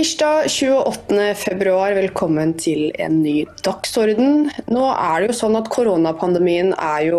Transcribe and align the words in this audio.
Tirsdag 0.00 0.46
28.2, 0.48 1.72
velkommen 1.92 2.54
til 2.56 2.86
en 3.04 3.18
ny 3.20 3.42
dagsorden. 3.60 4.46
Nå 4.72 4.84
er 4.94 5.20
det 5.20 5.26
jo 5.28 5.34
sånn 5.42 5.58
at 5.58 5.68
Koronapandemien 5.68 6.70
er 6.72 7.10
jo 7.10 7.18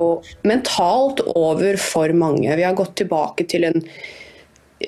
mentalt 0.50 1.22
over 1.30 1.78
for 1.78 2.10
mange. 2.18 2.50
Vi 2.58 2.66
har 2.66 2.74
gått 2.80 2.96
tilbake 3.04 3.46
til 3.54 3.68
en 3.70 3.86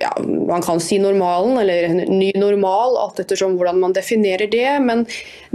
ja, 0.04 0.12
man 0.48 0.62
kan 0.66 0.82
si 0.84 0.98
normalen, 1.00 1.58
eller 1.62 1.88
en 1.88 2.20
ny 2.20 2.32
normal, 2.36 2.98
alt 3.00 3.22
ettersom 3.24 3.56
hvordan 3.58 3.80
man 3.82 3.96
definerer 3.96 4.50
det. 4.52 4.68
Men 4.84 5.06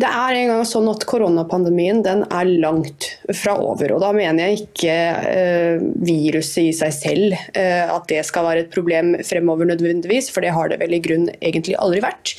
det 0.01 0.09
er 0.09 0.39
en 0.39 0.53
gang 0.53 0.65
sånn 0.69 0.89
at 0.91 1.05
koronapandemien 1.09 2.01
den 2.07 2.25
er 2.27 2.49
langt 2.63 3.11
fra 3.37 3.59
over. 3.61 3.93
Og 3.97 4.03
da 4.05 4.13
mener 4.17 4.49
jeg 4.49 4.63
ikke 4.65 4.97
eh, 5.33 5.85
viruset 6.09 6.71
i 6.71 6.77
seg 6.77 6.95
selv, 6.97 7.37
eh, 7.53 7.85
at 7.85 8.09
det 8.11 8.25
skal 8.29 8.49
være 8.49 8.65
et 8.65 8.73
problem 8.73 9.17
fremover 9.27 9.69
nødvendigvis, 9.69 10.33
for 10.33 10.45
det 10.45 10.55
har 10.57 10.73
det 10.73 10.81
vel 10.83 10.97
i 10.97 11.03
grunn 11.05 11.29
egentlig 11.39 11.77
aldri 11.79 12.03
vært. 12.05 12.35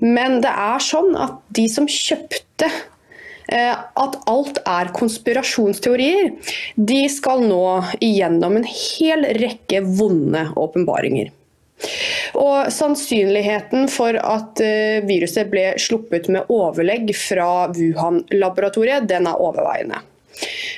Men 0.00 0.40
det 0.44 0.52
er 0.54 0.84
sånn 0.84 1.12
at 1.18 1.40
de 1.56 1.66
som 1.72 1.88
kjøpte 1.90 2.70
eh, 3.50 3.74
at 3.74 4.16
alt 4.30 4.62
er 4.62 4.94
konspirasjonsteorier, 4.96 6.32
de 6.76 7.02
skal 7.12 7.44
nå 7.48 7.64
igjennom 7.98 8.60
en 8.60 8.70
hel 8.70 9.26
rekke 9.40 9.82
vonde 9.98 10.46
åpenbaringer. 10.60 11.34
Og 12.38 12.70
Sannsynligheten 12.72 13.88
for 13.92 14.16
at 14.20 14.62
eh, 14.64 15.00
viruset 15.06 15.50
ble 15.52 15.72
sluppet 15.80 16.28
med 16.32 16.50
overlegg 16.52 17.12
fra 17.16 17.68
Wuhan-laboratoriet, 17.74 19.08
den 19.10 19.28
er 19.30 19.40
overveiende. 19.40 20.02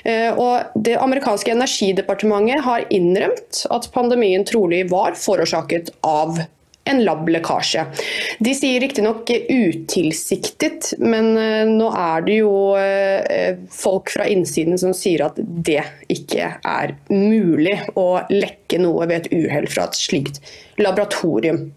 Eh, 0.05 0.31
og 0.35 0.73
Det 0.75 0.97
amerikanske 0.99 1.55
energidepartementet 1.55 2.65
har 2.67 2.87
innrømt 2.91 3.65
at 3.71 3.91
pandemien 3.95 4.47
trolig 4.49 4.85
var 4.91 5.19
forårsaket 5.19 5.93
av 6.07 6.43
en 6.85 7.05
lab-lekkasje. 7.05 7.85
De 8.39 8.55
sier 8.57 8.81
riktignok 8.83 9.31
utilsiktet, 9.49 10.93
men 10.99 11.37
eh, 11.39 11.63
nå 11.69 11.89
er 11.95 12.25
det 12.27 12.39
jo 12.41 12.55
eh, 12.79 13.61
folk 13.71 14.11
fra 14.15 14.27
innsiden 14.31 14.81
som 14.81 14.95
sier 14.97 15.27
at 15.29 15.39
det 15.39 15.83
ikke 16.13 16.51
er 16.59 16.97
mulig 17.13 17.79
å 17.99 18.25
lekke 18.33 18.81
noe 18.83 19.07
ved 19.07 19.23
et 19.23 19.33
uhell 19.37 19.69
fra 19.71 19.87
et 19.89 19.99
slikt 19.99 20.43
laboratorium. 20.83 21.69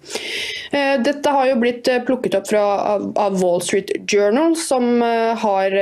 Eh, 0.71 0.95
dette 1.05 1.35
har 1.37 1.51
jo 1.51 1.61
blitt 1.61 1.91
plukket 2.07 2.39
opp 2.39 2.49
fra, 2.49 2.65
av 2.97 3.39
Wall 3.43 3.61
Street 3.61 3.93
Journal, 4.09 4.57
som 4.57 5.01
har 5.01 5.79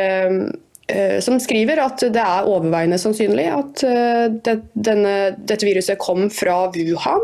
som 1.23 1.37
skriver 1.39 1.79
at 1.79 2.01
det 2.11 2.19
er 2.19 2.47
overveiende 2.49 2.97
sannsynlig 2.99 3.45
at 3.55 3.83
det, 4.43 4.55
denne, 4.75 5.13
dette 5.39 5.63
viruset 5.63 5.95
kom 6.01 6.25
fra 6.33 6.57
Wuhan 6.75 7.23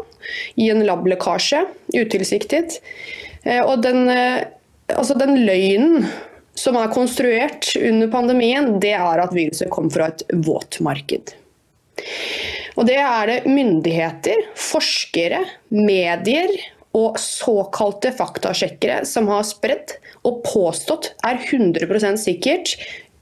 i 0.55 0.69
en 0.71 0.85
lab-lekkasje, 0.87 1.65
utilsiktet. 1.95 2.79
Eh, 3.43 3.61
og 3.63 3.83
den, 3.83 4.09
eh, 4.09 4.43
altså 4.95 5.17
den 5.19 5.37
løgnen 5.45 6.07
som 6.59 6.75
er 6.75 6.91
konstruert 6.91 7.71
under 7.79 8.11
pandemien, 8.11 8.79
det 8.83 8.95
er 8.97 9.23
at 9.23 9.35
viruset 9.35 9.71
kom 9.71 9.89
fra 9.91 10.09
et 10.11 10.25
våtmarked. 10.33 11.35
Og 12.79 12.87
det 12.87 12.97
er 12.99 13.27
det 13.27 13.39
myndigheter, 13.47 14.43
forskere, 14.55 15.41
medier 15.71 16.51
og 16.95 17.19
såkalte 17.21 18.11
faktasjekkere 18.15 19.03
som 19.07 19.27
har 19.31 19.45
spredt 19.47 19.97
og 20.27 20.41
påstått 20.47 21.13
er 21.27 21.39
100% 21.39 22.19
sikkert, 22.19 22.75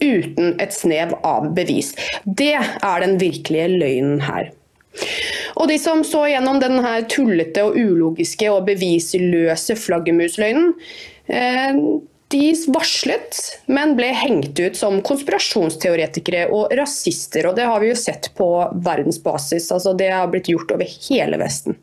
uten 0.04 0.56
et 0.62 0.74
snev 0.76 1.16
av 1.26 1.52
bevis. 1.58 1.94
Det 2.26 2.56
er 2.58 3.04
den 3.04 3.18
virkelige 3.22 3.70
løgnen 3.78 4.22
her. 4.26 4.52
Og 5.58 5.70
de 5.70 5.78
som 5.82 6.04
så 6.06 6.26
gjennom 6.32 6.60
denne 6.62 7.00
tullete 7.12 7.64
og 7.66 7.78
ulogiske 7.78 8.50
og 8.54 8.66
bevisløse 8.70 9.78
flaggermusløgnen, 9.78 10.74
eh, 11.30 11.82
de 12.28 12.48
varslet, 12.76 13.38
men 13.72 13.94
ble 13.96 14.10
hengt 14.12 14.60
ut 14.60 14.76
som 14.76 15.00
konspirasjonsteoretikere 15.06 16.48
og 16.52 16.74
rasister. 16.76 17.48
og 17.48 17.56
Det 17.56 17.68
har 17.70 17.80
vi 17.80 17.94
jo 17.94 17.96
sett 17.96 18.32
på 18.36 18.48
verdensbasis. 18.84 19.72
altså 19.72 19.96
Det 19.98 20.12
har 20.12 20.28
blitt 20.28 20.50
gjort 20.52 20.72
over 20.76 20.86
hele 21.10 21.40
Vesten. 21.40 21.78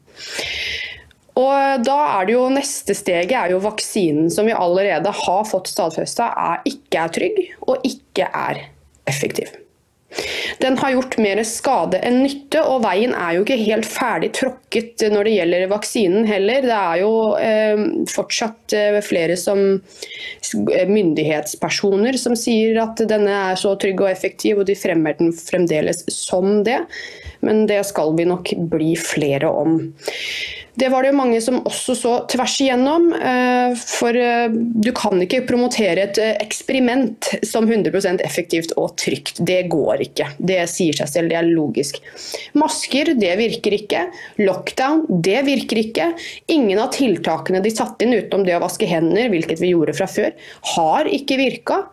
Og 1.40 1.82
da 1.86 1.98
er 2.20 2.28
det 2.28 2.36
jo 2.36 2.46
Neste 2.52 2.94
steget 2.94 3.34
er 3.34 3.54
jo 3.54 3.62
vaksinen 3.64 4.30
som 4.30 4.46
vi 4.46 4.54
allerede 4.54 5.10
har 5.24 5.44
fått 5.50 5.72
stadfesta 5.72 6.30
ikke 6.68 7.02
er 7.02 7.14
trygg 7.18 7.44
og 7.66 7.84
ikke 7.86 8.30
er 8.30 8.66
effektiv. 9.10 9.50
Den 10.58 10.76
har 10.78 10.92
gjort 10.94 11.16
mer 11.18 11.40
skade 11.46 11.98
enn 12.06 12.20
nytte, 12.22 12.60
og 12.62 12.84
veien 12.84 13.14
er 13.18 13.34
jo 13.34 13.42
ikke 13.44 13.58
helt 13.64 13.88
ferdig 13.88 14.30
tråkket 14.36 15.02
når 15.10 15.26
det 15.26 15.34
gjelder 15.34 15.64
vaksinen 15.72 16.28
heller. 16.28 16.62
Det 16.62 16.76
er 16.76 17.00
jo 17.02 17.12
eh, 17.40 17.82
fortsatt 18.12 18.76
eh, 18.78 19.00
flere 19.04 19.36
som 19.40 19.64
myndighetspersoner 20.94 22.18
som 22.20 22.36
sier 22.38 22.78
at 22.84 23.02
denne 23.10 23.40
er 23.50 23.58
så 23.60 23.74
trygg 23.80 24.04
og 24.04 24.12
effektiv, 24.12 24.62
og 24.62 24.70
de 24.70 24.78
fremmer 24.78 25.18
den 25.18 25.34
fremdeles 25.34 26.04
som 26.14 26.62
det. 26.66 26.78
Men 27.44 27.66
det 27.68 27.82
skal 27.90 28.14
vi 28.16 28.28
nok 28.28 28.54
bli 28.70 28.94
flere 29.00 29.50
om. 29.50 29.80
Det 30.74 30.88
var 30.90 31.06
det 31.06 31.12
mange 31.14 31.38
som 31.42 31.60
også 31.62 31.94
så 31.94 32.12
tvers 32.30 32.54
igjennom. 32.64 33.06
Eh, 33.14 33.74
for 33.78 34.16
eh, 34.18 34.50
du 34.50 34.90
kan 34.96 35.20
ikke 35.22 35.44
promotere 35.46 36.08
et 36.08 36.18
eh, 36.18 36.32
eksperiment 36.42 37.28
som 37.46 37.68
100% 37.68 38.24
effektivt 38.26 38.74
og 38.80 38.96
trygt. 38.98 39.38
Det 39.38 39.60
går 39.70 40.02
ikke. 40.08 40.32
Det 40.38 40.58
sier 40.70 40.98
seg 40.98 41.12
selv, 41.12 41.30
det 41.30 41.38
er 41.38 41.46
logisk. 41.46 42.00
Masker, 42.58 43.12
det 43.20 43.36
virker 43.38 43.78
ikke. 43.78 44.02
Lockdown, 44.42 45.04
det 45.22 45.44
virker 45.46 45.82
ikke. 45.84 46.10
Ingen 46.50 46.82
av 46.82 46.90
tiltakene 46.96 47.62
de 47.62 47.74
satte 47.74 48.06
inn 48.06 48.16
utenom 48.18 48.42
det 48.46 48.58
å 48.58 48.64
vaske 48.64 48.90
hender, 48.90 49.30
hvilket 49.30 49.62
vi 49.62 49.70
gjorde 49.76 49.94
fra 49.94 50.10
før, 50.10 50.34
har 50.74 51.10
ikke 51.20 51.38
virka. 51.38 51.84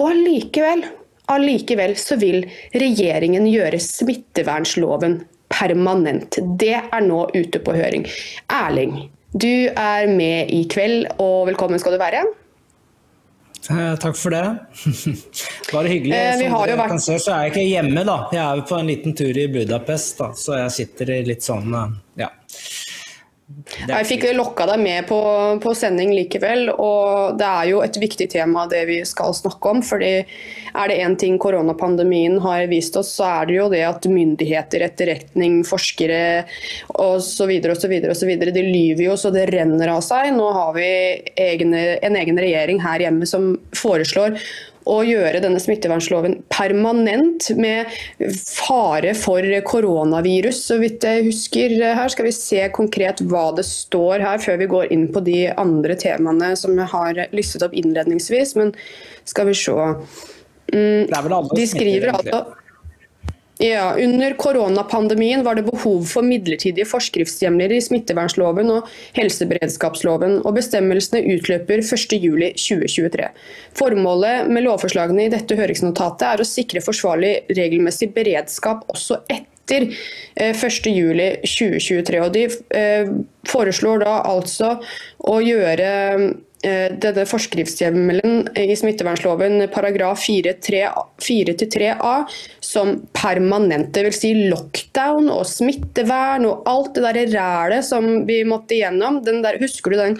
Og 0.00 0.10
allikevel, 0.10 0.82
allikevel 1.30 1.94
så 2.00 2.18
vil 2.18 2.42
regjeringen 2.74 3.46
gjøre 3.46 3.78
smittevernloven 3.80 5.20
permanent. 5.52 6.38
Det 6.58 6.74
er 6.78 7.04
nå 7.04 7.26
ute 7.34 7.60
på 7.62 7.76
høring. 7.76 8.06
Erling, 8.52 8.98
du 9.36 9.68
er 9.68 10.08
med 10.10 10.52
i 10.54 10.64
kveld, 10.70 11.06
og 11.22 11.46
velkommen 11.50 11.80
skal 11.82 11.96
du 11.96 12.02
være. 12.02 12.24
Eh, 13.70 13.94
takk 13.98 14.16
for 14.16 14.30
det. 14.30 14.44
Bare 15.72 15.90
hyggelig. 15.90 16.14
Eh, 16.14 16.32
Som 16.38 16.54
dere 16.60 16.78
vært... 16.78 16.92
kan 16.94 17.02
se, 17.02 17.18
så 17.22 17.34
er 17.34 17.46
jeg 17.46 17.54
ikke 17.54 17.66
hjemme, 17.66 18.04
da. 18.06 18.18
Jeg 18.34 18.44
er 18.44 18.66
på 18.68 18.78
en 18.78 18.90
liten 18.90 19.16
tur 19.18 19.40
i 19.42 19.46
Budapest, 19.50 20.20
da. 20.20 20.30
så 20.38 20.60
jeg 20.60 20.74
sitter 20.76 21.16
i 21.16 21.22
litt 21.26 21.46
sånn 21.46 21.74
ja, 22.16 22.30
jeg 23.46 24.06
fikk 24.08 24.24
lokka 24.34 24.64
deg 24.72 24.80
med 24.82 25.06
på, 25.06 25.18
på, 25.62 25.74
sending 25.78 26.10
likevel, 26.16 26.66
og 26.72 27.36
det 27.38 27.46
er 27.46 27.68
jo 27.70 27.82
et 27.84 27.98
viktig 28.02 28.26
tema 28.32 28.64
det 28.66 28.80
vi 28.88 28.96
skal 29.06 29.36
snakke 29.38 29.70
om. 29.70 29.82
fordi 29.86 30.10
er 30.76 30.90
det 30.90 30.98
én 30.98 31.14
ting 31.16 31.38
koronapandemien 31.38 32.40
har 32.42 32.66
vist 32.66 32.98
oss, 32.98 33.14
så 33.14 33.28
er 33.28 33.46
det 33.46 33.56
jo 33.56 33.68
det 33.70 33.84
at 33.86 34.08
myndigheter, 34.10 34.82
etterretning, 34.88 35.60
forskere 35.64 36.42
osv. 36.90 37.54
osv. 37.70 38.34
de 38.50 38.66
lyver 38.66 39.04
jo 39.06 39.16
så 39.16 39.30
det 39.30 39.46
renner 39.54 39.94
av 39.94 40.02
seg. 40.02 40.34
Nå 40.34 40.50
har 40.58 40.74
vi 40.74 40.90
egne, 41.46 41.84
en 42.02 42.18
egen 42.18 42.42
regjering 42.42 42.82
her 42.82 43.06
hjemme 43.06 43.30
som 43.30 43.52
foreslår 43.78 44.40
å 44.86 45.00
gjøre 45.06 45.40
denne 45.42 45.60
smittevernloven 45.62 46.38
permanent 46.52 47.48
med 47.58 47.90
fare 48.38 49.12
for 49.18 49.46
koronavirus. 49.66 50.60
Så 50.68 50.78
vidt 50.82 51.06
jeg 51.06 51.26
husker 51.26 51.74
her, 51.82 52.12
skal 52.12 52.28
vi 52.28 52.34
se 52.36 52.62
konkret 52.76 53.22
hva 53.26 53.48
det 53.56 53.66
står 53.68 54.24
her, 54.24 54.42
før 54.42 54.60
vi 54.62 54.70
går 54.70 54.94
inn 54.94 55.08
på 55.14 55.22
de 55.26 55.40
andre 55.54 55.98
temaene 55.98 56.54
som 56.58 56.76
jeg 56.78 56.90
har 56.94 57.24
listet 57.34 57.66
opp 57.66 57.74
innledningsvis. 57.76 58.54
Men 58.60 58.72
skal 59.26 59.50
vi 59.50 59.58
se. 59.58 59.74
Mm, 60.74 61.10
de 61.54 61.66
skriver 61.70 62.10
altså 62.14 62.46
ja, 63.58 63.94
Under 63.96 64.34
koronapandemien 64.36 65.44
var 65.44 65.54
det 65.56 65.62
behov 65.64 66.04
for 66.10 66.26
midlertidige 66.26 66.84
forskriftshjemler 66.90 67.72
i 67.72 67.80
smittevernloven 67.80 68.68
og 68.74 68.90
helseberedskapsloven, 69.16 70.42
og 70.44 70.58
bestemmelsene 70.58 71.22
utløper 71.36 71.80
1.7.2023. 71.80 73.30
Formålet 73.78 74.50
med 74.52 74.66
lovforslagene 74.66 75.24
i 75.24 75.32
dette 75.32 75.56
høringsnotatet 75.56 76.26
er 76.28 76.42
å 76.44 76.48
sikre 76.48 76.84
forsvarlig 76.84 77.32
regelmessig 77.56 78.10
beredskap 78.16 78.84
også 78.92 79.22
etter 79.32 79.88
1.7.2023. 80.36 82.18
Eh, 82.20 82.24
og 82.26 82.32
De 82.36 82.44
eh, 82.76 83.08
foreslår 83.48 84.04
da 84.04 84.18
altså 84.36 84.76
å 85.24 85.40
gjøre 85.40 85.88
denne 86.66 87.22
forskriftshjemmelen 87.28 88.48
i 88.58 88.74
smittevernloven 88.76 89.68
paragraf 89.70 90.24
4-3a 90.26 92.14
som 92.64 92.96
permanente, 93.16 94.02
vil 94.06 94.16
Si 94.16 94.32
lockdown 94.50 95.30
og 95.32 95.44
smittevern 95.48 96.46
og 96.48 96.66
alt 96.70 96.96
det 96.96 97.04
der 97.06 97.32
rælet 97.36 97.86
som 97.86 98.26
vi 98.28 98.40
måtte 98.48 98.78
igjennom. 98.78 99.22
Der, 99.26 99.60
husker 99.62 99.92
du 99.92 100.00
den 100.00 100.18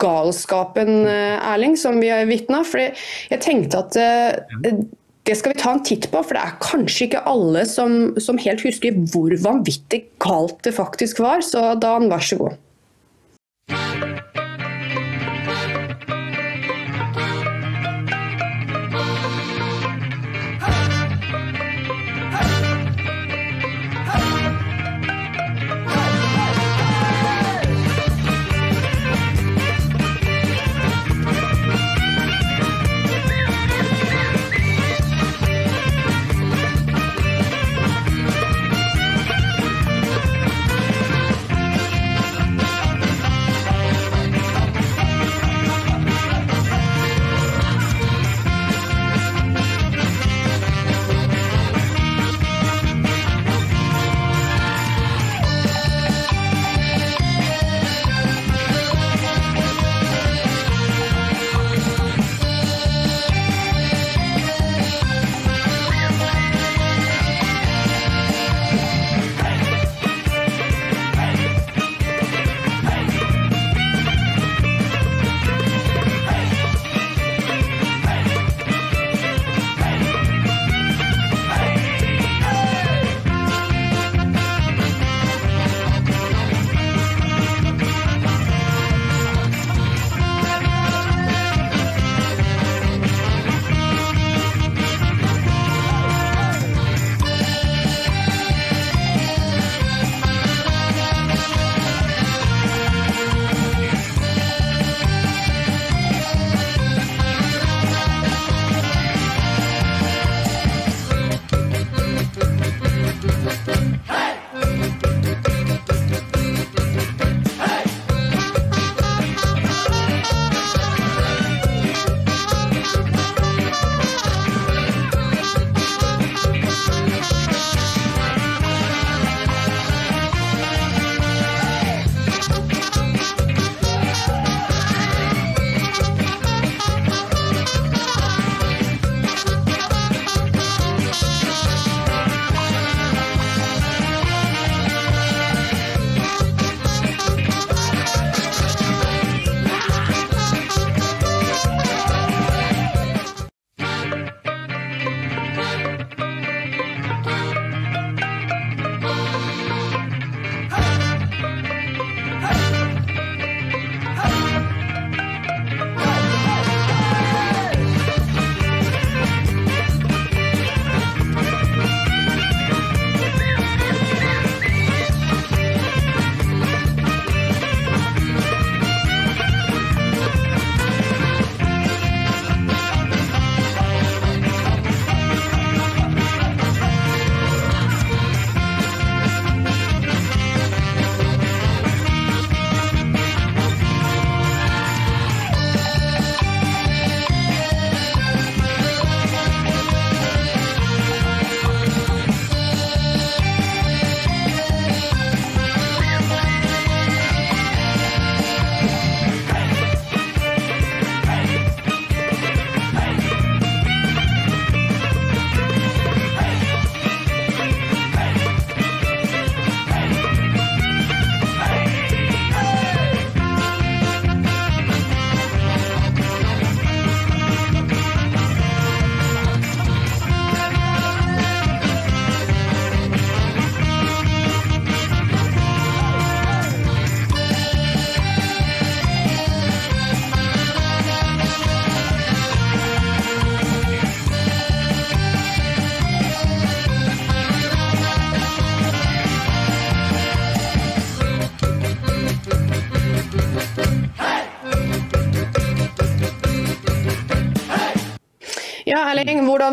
galskapen, 0.00 1.06
eh, 1.08 1.50
Erling, 1.52 1.76
som 1.78 2.00
vi 2.02 2.12
har 2.12 2.26
vitna? 2.28 2.62
Jeg 2.66 3.42
tenkte 3.44 3.84
at 3.84 3.98
eh, 4.00 4.84
det 5.26 5.34
skal 5.34 5.54
vi 5.54 5.60
ta 5.60 5.72
en 5.74 5.82
titt 5.86 6.06
på, 6.12 6.22
for 6.22 6.38
det 6.38 6.44
er 6.44 6.58
kanskje 6.62 7.08
ikke 7.08 7.24
alle 7.26 7.64
som, 7.66 8.14
som 8.22 8.38
helt 8.38 8.62
husker 8.66 8.94
hvor 9.10 9.34
vanvittig 9.42 10.04
galt 10.22 10.60
det 10.66 10.76
faktisk 10.76 11.22
var. 11.24 11.42
Så 11.42 11.72
Dan, 11.82 12.10
vær 12.12 12.22
så 12.22 12.38
god. 12.44 14.45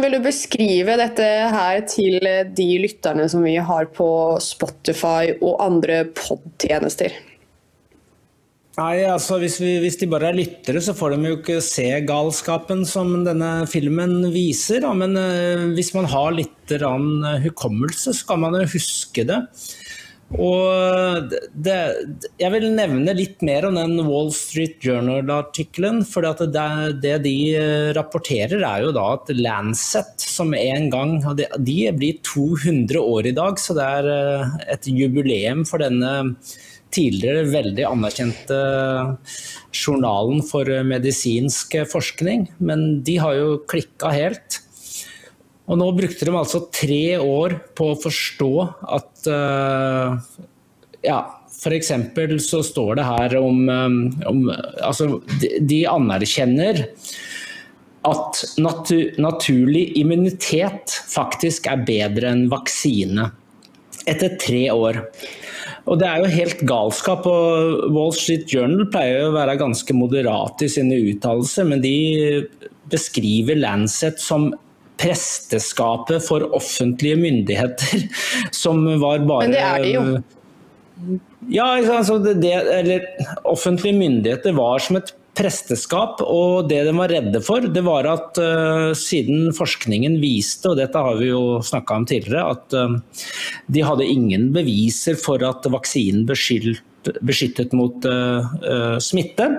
Vil 0.04 0.18
du 0.18 0.24
beskrive 0.24 0.98
dette 1.00 1.28
her 1.54 1.84
til 1.90 2.20
de 2.58 2.70
lytterne 2.84 3.28
som 3.32 3.46
vi 3.46 3.56
har 3.56 3.92
på 3.96 4.08
Spotify 4.44 5.36
og 5.40 5.62
andre 5.64 6.04
podtjenester? 6.18 7.16
Nei, 8.74 9.04
altså 9.06 9.38
hvis, 9.38 9.60
vi, 9.62 9.76
hvis, 9.84 10.00
de 10.02 10.08
bare 10.10 10.32
er 10.32 10.38
lyttere, 10.40 10.82
så 10.82 10.96
får 10.98 11.14
de 11.14 11.30
jo 11.30 11.36
ikke 11.38 11.60
se 11.62 11.86
galskapen 12.08 12.82
som 12.90 13.12
denne 13.22 13.68
filmen 13.70 14.32
viser. 14.34 14.82
Da. 14.82 14.96
Men 14.98 15.14
uh, 15.14 15.68
hvis 15.78 15.94
man 15.94 16.10
har 16.10 16.34
litt 16.34 16.74
hukommelse, 17.44 18.16
så 18.18 18.26
kan 18.32 18.42
man 18.42 18.58
jo 18.58 18.66
huske 18.74 19.28
det. 19.30 19.38
Og 20.42 21.30
det, 21.54 21.78
jeg 22.42 22.52
vil 22.56 22.66
nevne 22.74 23.14
litt 23.16 23.44
mer 23.46 23.68
om 23.68 23.78
den 23.78 24.00
Wall 24.08 24.32
Street 24.34 24.82
Journal-artikkelen. 24.82 26.02
For 26.10 26.26
det, 26.26 26.50
det, 27.04 27.16
de 27.28 27.36
eh, 27.60 27.92
rapporterer, 27.98 28.64
er 28.66 28.86
jo 28.88 28.94
da 28.96 29.06
at 29.14 29.30
Lancet, 29.38 30.14
som 30.18 30.54
en 30.58 30.90
gang 30.94 31.16
De 31.62 31.78
blir 31.94 32.20
200 32.26 33.00
år 33.00 33.30
i 33.30 33.36
dag, 33.38 33.62
så 33.62 33.78
det 33.78 33.88
er 34.00 34.12
eh, 34.16 34.60
et 34.78 34.90
jubileum 34.90 35.66
for 35.70 35.84
denne 35.84 36.14
tidligere 36.94 37.48
veldig 37.50 37.86
anerkjente 37.90 38.58
journalen 39.74 40.44
for 40.46 40.70
medisinsk 40.86 41.78
forskning. 41.90 42.48
Men 42.62 43.02
de 43.06 43.18
har 43.22 43.38
jo 43.38 43.56
klikka 43.70 44.14
helt. 44.14 44.62
Og 45.64 45.80
nå 45.80 45.86
brukte 45.96 46.28
de 46.28 46.34
altså 46.36 46.66
tre 46.76 47.16
år 47.22 47.56
på 47.78 47.94
å 47.94 48.00
forstå 48.00 48.52
at 48.98 49.30
uh, 49.32 50.18
ja, 51.06 51.20
F.eks. 51.64 51.94
så 52.44 52.60
står 52.66 53.00
det 53.00 53.06
her 53.08 53.38
om, 53.40 53.62
um, 53.70 54.02
om 54.28 54.44
Altså, 54.52 55.22
de, 55.40 55.56
de, 55.64 55.84
anerkjenner 55.88 56.84
at 58.04 58.42
natu, 58.60 59.14
naturlig 59.22 59.86
immunitet 60.02 60.98
faktisk 61.08 61.70
er 61.72 61.86
bedre 61.88 62.34
enn 62.34 62.50
vaksine. 62.52 63.30
Etter 64.04 64.36
tre 64.42 64.66
år. 64.74 65.00
Og 65.88 66.00
Det 66.00 66.08
er 66.10 66.20
jo 66.20 66.34
helt 66.34 66.66
galskap. 66.68 67.24
og 67.28 67.88
Wall 67.96 68.12
Street 68.16 68.52
Journal 68.52 68.90
pleier 68.92 69.30
å 69.30 69.36
være 69.36 69.56
ganske 69.62 69.96
moderate 69.96 70.68
i 70.68 70.74
sine 70.76 71.00
uttalelser, 71.00 71.68
men 71.72 71.84
de 71.84 72.44
beskriver 72.92 73.56
Lancet 73.56 74.20
som 74.20 74.52
presteskapet 75.02 76.24
for 76.26 76.46
offentlige 76.56 77.18
myndigheter, 77.20 78.06
som 78.64 78.86
var 79.02 79.26
bare 79.28 79.50
Men 79.50 79.58
det 79.58 79.66
er 79.66 79.84
de 79.84 79.92
jo. 79.98 80.06
Ja, 81.52 81.74
altså 81.82 82.20
det, 82.22 82.54
eller 82.54 83.04
offentlige 83.44 83.98
myndigheter 83.98 84.56
var 84.56 84.80
som 84.80 85.02
et 85.02 85.12
presteskap, 85.34 86.22
og 86.22 86.70
det 86.70 86.84
de 86.86 86.94
var 86.96 87.10
redde 87.10 87.42
for, 87.44 87.66
det 87.66 87.82
var 87.86 88.06
at 88.06 88.38
uh, 88.38 88.92
siden 88.98 89.50
forskningen 89.58 90.20
viste, 90.22 90.70
og 90.70 90.78
dette 90.78 91.02
har 91.02 91.18
vi 91.18 91.32
jo 91.32 91.58
snakka 91.66 91.98
om 91.98 92.06
tidligere, 92.10 92.54
at 92.54 92.78
uh, 92.78 93.34
de 93.66 93.86
hadde 93.86 94.08
ingen 94.08 94.52
beviser 94.56 95.18
for 95.20 95.44
at 95.48 95.66
vaksinen 95.74 96.28
beskyldte 96.30 96.86
beskyttet 97.04 97.74
mot 97.76 98.06
uh, 98.08 98.46
uh, 98.64 98.98
smitte 99.04 99.50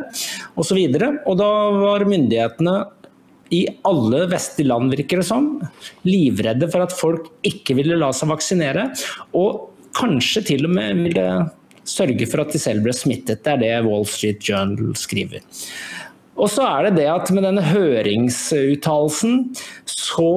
osv. 0.56 0.78
Og, 0.78 0.96
så 0.96 1.10
og 1.28 1.34
da 1.36 1.50
var 1.76 2.06
myndighetene 2.08 2.76
i 3.54 3.60
alle 3.86 4.24
vestlige 4.30 4.70
land, 4.70 4.92
virker 4.94 5.22
det 5.22 5.28
som, 5.28 5.52
livredde 6.08 6.68
for 6.72 6.86
at 6.86 6.96
folk 6.96 7.30
ikke 7.46 7.76
ville 7.78 7.98
la 8.00 8.10
seg 8.16 8.32
vaksinere. 8.32 8.88
Og 9.38 9.70
kanskje 9.94 10.44
til 10.50 10.66
og 10.68 10.74
med 10.74 11.04
ville 11.06 11.28
sørge 11.88 12.26
for 12.30 12.44
at 12.44 12.54
de 12.54 12.60
selv 12.60 12.84
ble 12.84 12.94
smittet. 12.96 13.44
Det 13.44 13.52
er 13.54 13.62
det 13.62 13.74
Wall 13.86 14.06
Street 14.08 14.42
Journal 14.44 14.94
skriver. 14.98 15.44
Og 16.34 16.50
så 16.50 16.66
er 16.66 16.88
det 16.88 16.98
det 16.98 17.08
at 17.12 17.30
med 17.34 17.44
denne 17.46 17.62
høringsuttalelsen 17.62 19.42
så 19.86 20.30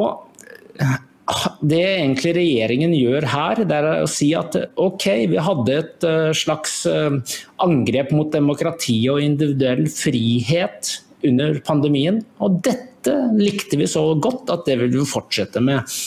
det 1.68 1.82
egentlig 1.82 2.36
regjeringen 2.38 2.94
gjør 2.96 3.26
her, 3.28 3.64
det 3.68 3.76
er 3.76 3.88
å 4.06 4.10
si 4.10 4.30
at 4.38 4.56
ok, 4.80 5.08
vi 5.34 5.42
hadde 5.44 5.74
et 5.76 6.06
eh, 6.08 6.30
slags 6.38 6.80
eh, 6.88 7.18
angrep 7.64 8.14
mot 8.16 8.32
demokrati 8.32 8.96
og 9.12 9.20
individuell 9.26 9.90
frihet 9.92 10.94
under 11.32 11.60
pandemien. 11.68 12.22
Og 12.44 12.60
dette 12.66 13.14
likte 13.38 13.80
vi 13.80 13.88
så 13.90 14.04
godt 14.20 14.52
at 14.54 14.66
det 14.68 14.78
vil 14.82 14.92
vi 14.96 15.06
fortsette 15.08 15.62
med. 15.64 15.98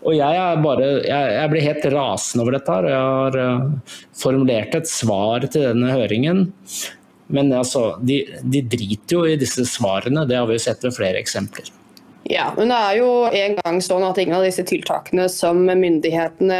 Og 0.00 0.16
jeg, 0.16 0.60
bare, 0.64 0.86
jeg, 1.04 1.32
jeg 1.36 1.52
blir 1.52 1.66
helt 1.66 1.90
rasende 1.94 2.44
over 2.44 2.56
dette. 2.56 2.76
her. 2.76 2.88
Jeg 2.88 3.10
har 3.10 3.40
uh, 3.40 3.98
formulert 4.16 4.78
et 4.78 4.88
svar 4.88 5.44
til 5.48 5.66
denne 5.68 5.92
høringen. 5.92 6.46
Men 7.30 7.52
altså, 7.54 7.94
de, 8.02 8.22
de 8.42 8.64
driter 8.66 9.16
jo 9.16 9.26
i 9.28 9.38
disse 9.40 9.66
svarene, 9.68 10.26
det 10.26 10.38
har 10.38 10.48
vi 10.50 10.56
jo 10.56 10.64
sett 10.64 10.82
ved 10.86 10.96
flere 10.96 11.20
eksempler. 11.20 11.68
Ja, 12.28 12.50
men 12.56 12.68
det 12.68 12.76
er 12.76 12.96
jo 12.98 13.08
en 13.32 13.54
gang 13.56 13.78
sånn 13.82 14.04
at 14.04 14.18
ingen 14.20 14.36
av 14.36 14.44
disse 14.44 14.62
tiltakene 14.68 15.24
som 15.32 15.62
myndighetene 15.64 16.58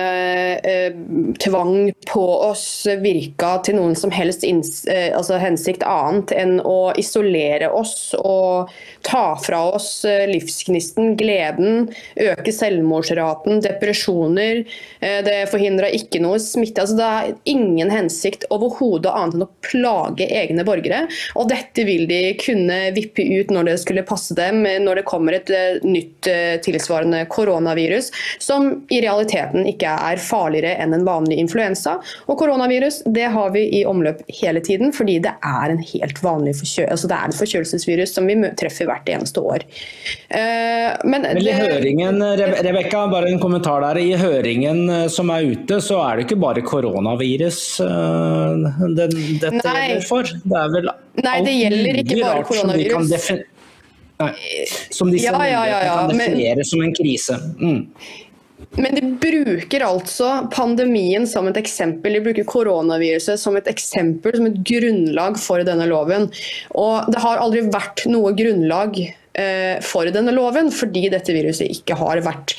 eh, 0.65 0.95
tvang 1.43 1.91
på 2.09 2.23
oss, 2.49 2.65
virka 3.03 3.53
til 3.67 3.77
noen 3.77 3.93
som 3.99 4.13
helst 4.15 4.47
eh, 4.47 5.11
altså 5.13 5.37
hensikt 5.41 5.85
annet 5.85 6.33
enn 6.33 6.57
å 6.65 6.95
isolere 6.99 7.69
oss 7.77 8.15
og 8.17 8.73
ta 9.07 9.37
fra 9.41 9.61
oss 9.77 10.05
eh, 10.09 10.25
livsgnisten, 10.31 11.13
gleden, 11.21 11.91
øke 12.17 12.55
selvmordsraten, 12.57 13.61
depresjoner. 13.65 14.65
Eh, 15.05 15.21
det 15.27 15.39
forhindra 15.53 15.93
ikke 15.93 16.23
noe 16.25 16.41
smitte. 16.41 16.87
Altså, 16.87 16.97
det 16.97 17.11
er 17.11 17.37
ingen 17.53 17.93
hensikt 17.93 18.49
overhodet 18.49 19.13
annet 19.13 19.37
enn 19.37 19.47
å 19.47 19.51
plage 19.69 20.31
egne 20.41 20.65
borgere. 20.67 21.05
Og 21.37 21.53
dette 21.53 21.85
vil 21.85 22.09
de 22.11 22.23
kunne 22.41 22.81
vippe 22.97 23.29
ut 23.29 23.53
når 23.53 23.75
det 23.75 23.79
skulle 23.85 24.09
passe 24.09 24.35
dem, 24.41 24.65
når 24.65 25.03
det 25.03 25.09
kommer 25.09 25.37
et 25.37 25.50
nytt 25.83 26.29
eh, 26.31 26.57
tilsvarende 26.65 27.25
koronavirus, 27.31 28.11
som 28.39 28.71
i 28.93 29.01
realiteten 29.05 29.67
ikke 29.71 29.93
er 30.11 30.23
farligere 30.23 30.77
enn 30.83 30.95
en 30.97 31.07
vanlig 31.07 31.41
influensa. 31.43 31.99
Og 32.31 32.39
koronavirus 32.41 33.03
det 33.07 33.29
har 33.35 33.53
vi 33.55 33.67
i 33.81 33.85
omløp 33.89 34.23
hele 34.41 34.63
tiden, 34.65 34.95
fordi 34.97 35.19
det 35.25 35.35
er 35.47 35.75
en 35.75 35.83
helt 35.93 36.23
vanlig 36.25 36.57
forkjø 36.61 36.87
altså 36.91 37.11
det 37.11 37.17
er 37.17 37.31
et 37.31 37.39
forkjølelsesvirus 37.39 38.15
som 38.17 38.29
vi 38.29 38.37
treffer 38.59 38.89
hvert 38.89 39.09
eneste 39.11 39.43
år. 39.43 39.65
Eh, 40.29 40.91
men, 41.05 41.27
men 41.27 41.43
i 41.43 41.55
høringen, 41.55 42.23
Rebekka, 42.41 43.07
bare 43.13 43.31
en 43.31 43.41
kommentar 43.43 43.85
der. 43.85 44.01
I 44.01 44.17
høringen 44.21 44.85
eh, 44.91 45.07
som 45.13 45.31
er 45.35 45.49
ute, 45.51 45.81
så 45.85 46.01
er 46.05 46.19
det 46.19 46.29
ikke 46.29 46.41
bare 46.43 46.65
koronavirus 46.67 47.61
den, 47.81 49.15
dette 49.41 49.61
Nei. 49.61 49.87
gjelder 49.91 50.07
for? 50.09 50.35
Det 50.45 50.59
er 50.65 50.75
vel 50.75 50.91
Nei, 51.21 51.39
det 51.45 51.55
gjelder 51.57 52.03
ikke 52.05 52.21
bare 52.23 52.45
koronavirus. 52.49 53.33
Nei. 54.21 54.33
Som 54.93 55.11
de 55.13 55.21
ja, 55.23 55.33
ja, 55.47 55.63
ja, 55.69 55.79
ja. 55.85 55.95
kan 56.01 56.13
definere 56.13 56.61
men, 56.61 56.69
som 56.69 56.83
en 56.85 56.93
krise. 56.97 57.39
Mm. 57.61 57.87
Men 58.79 58.95
de 58.95 59.03
bruker 59.23 59.83
altså 59.83 60.29
pandemien 60.53 61.25
som 61.29 61.49
et 61.51 61.59
eksempel. 61.59 62.19
De 62.19 62.25
bruker 62.29 62.47
koronaviruset 62.49 63.41
som 63.41 63.57
et 63.59 63.71
eksempel, 63.71 64.37
som 64.37 64.51
et 64.51 64.61
grunnlag 64.67 65.41
for 65.41 65.65
denne 65.67 65.89
loven. 65.91 66.29
Og 66.79 67.09
det 67.11 67.23
har 67.25 67.41
aldri 67.43 67.65
vært 67.73 68.05
noe 68.13 68.35
grunnlag 68.37 69.01
eh, 69.01 69.81
for 69.85 70.11
denne 70.13 70.35
loven, 70.37 70.71
fordi 70.75 71.09
dette 71.13 71.35
viruset 71.35 71.73
ikke 71.81 71.99
har 71.99 72.23
vært 72.27 72.55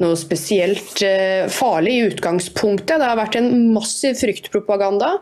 noe 0.00 0.16
spesielt 0.18 1.00
eh, 1.04 1.46
farlig 1.52 1.94
i 1.96 2.04
utgangspunktet. 2.10 2.98
Det 3.00 3.08
har 3.08 3.18
vært 3.18 3.38
en 3.38 3.48
massiv 3.72 4.16
fryktpropaganda. 4.20 5.14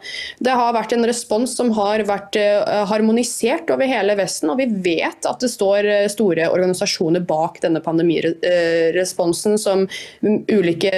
Det 0.43 0.55
har 0.55 0.75
vært 0.75 0.95
en 0.97 1.07
respons 1.07 1.55
som 1.55 1.71
har 1.77 2.03
vært 2.09 2.39
eh, 2.41 2.83
harmonisert 2.91 3.71
over 3.75 3.89
hele 3.91 4.17
Vesten, 4.19 4.51
og 4.51 4.59
vi 4.59 4.67
vet 4.85 5.29
at 5.31 5.43
det 5.43 5.51
står 5.53 5.91
eh, 5.91 6.07
store 6.11 6.49
organisasjoner 6.51 7.23
bak 7.27 7.61
denne 7.63 7.83
pandemiresponsen 7.85 9.59
som 9.61 9.87
ulike 10.51 10.93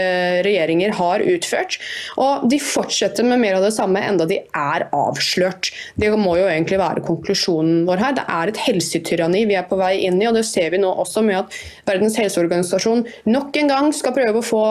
regjeringer 0.47 0.97
har 0.97 1.25
utført. 1.25 1.77
Og 2.17 2.49
de 2.51 2.61
fortsetter 2.63 3.29
med 3.29 3.43
mer 3.45 3.59
av 3.59 3.67
det 3.67 3.75
samme 3.77 4.01
enda 4.01 4.29
de 4.29 4.41
er 4.41 4.87
avslørt. 4.97 5.71
Det 6.01 6.13
må 6.17 6.39
jo 6.41 6.49
egentlig 6.49 6.81
være 6.81 7.05
konklusjonen 7.05 7.85
vår 7.89 8.01
her. 8.03 8.17
Det 8.17 8.27
er 8.39 8.53
et 8.53 8.65
helsetyranni 8.71 9.45
vi 9.51 9.61
er 9.61 9.69
på 9.69 9.77
vei 9.81 9.95
inn 10.09 10.21
i, 10.23 10.29
og 10.31 10.37
det 10.39 10.47
ser 10.49 10.73
vi 10.73 10.81
nå 10.81 10.89
også 11.05 11.25
med 11.27 11.43
at 11.43 11.61
Verdens 11.87 12.17
helseorganisasjon 12.19 13.05
nok 13.29 13.57
en 13.61 13.66
en 13.67 13.73
gang 13.73 13.93
skal 13.95 14.15
prøve 14.15 14.41
å 14.41 14.47
få, 14.47 14.63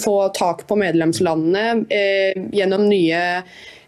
få 0.00 0.16
tak 0.36 0.64
på 0.68 0.78
medlemslandene 0.80 1.84
eh, 1.92 2.38
gjennom 2.56 2.86
nye 2.88 3.20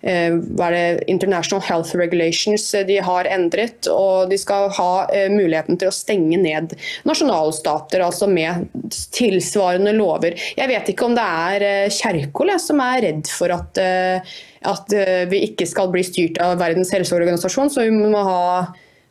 eh, 0.02 0.34
det, 0.34 0.82
International 1.10 1.62
Health 1.64 1.96
Regulations 1.96 2.66
eh, 2.74 2.84
de 2.86 2.98
har 3.04 3.28
endret. 3.32 3.88
Og 3.88 4.28
de 4.30 4.38
skal 4.40 4.68
ha 4.76 4.90
eh, 5.08 5.30
muligheten 5.32 5.80
til 5.80 5.88
å 5.88 5.94
stenge 5.96 6.40
ned 6.42 6.76
nasjonalstater, 7.08 8.04
altså 8.04 8.28
med 8.28 8.68
tilsvarende 9.16 9.94
lover. 9.96 10.36
Jeg 10.58 10.68
vet 10.70 10.92
ikke 10.92 11.08
om 11.08 11.16
det 11.16 11.26
er 11.48 11.66
eh, 11.70 11.96
Kjerkol 12.02 12.52
som 12.60 12.84
er 12.84 13.06
redd 13.06 13.32
for 13.32 13.56
at, 13.56 13.80
eh, 13.80 14.36
at 14.68 14.92
vi 15.32 15.44
ikke 15.48 15.66
skal 15.66 15.90
bli 15.94 16.04
styrt 16.06 16.38
av 16.42 16.60
Verdens 16.60 16.92
helseorganisasjon, 16.94 17.72
så 17.72 17.88
vi 17.88 17.96
må 17.96 18.20
ha, 18.28 18.68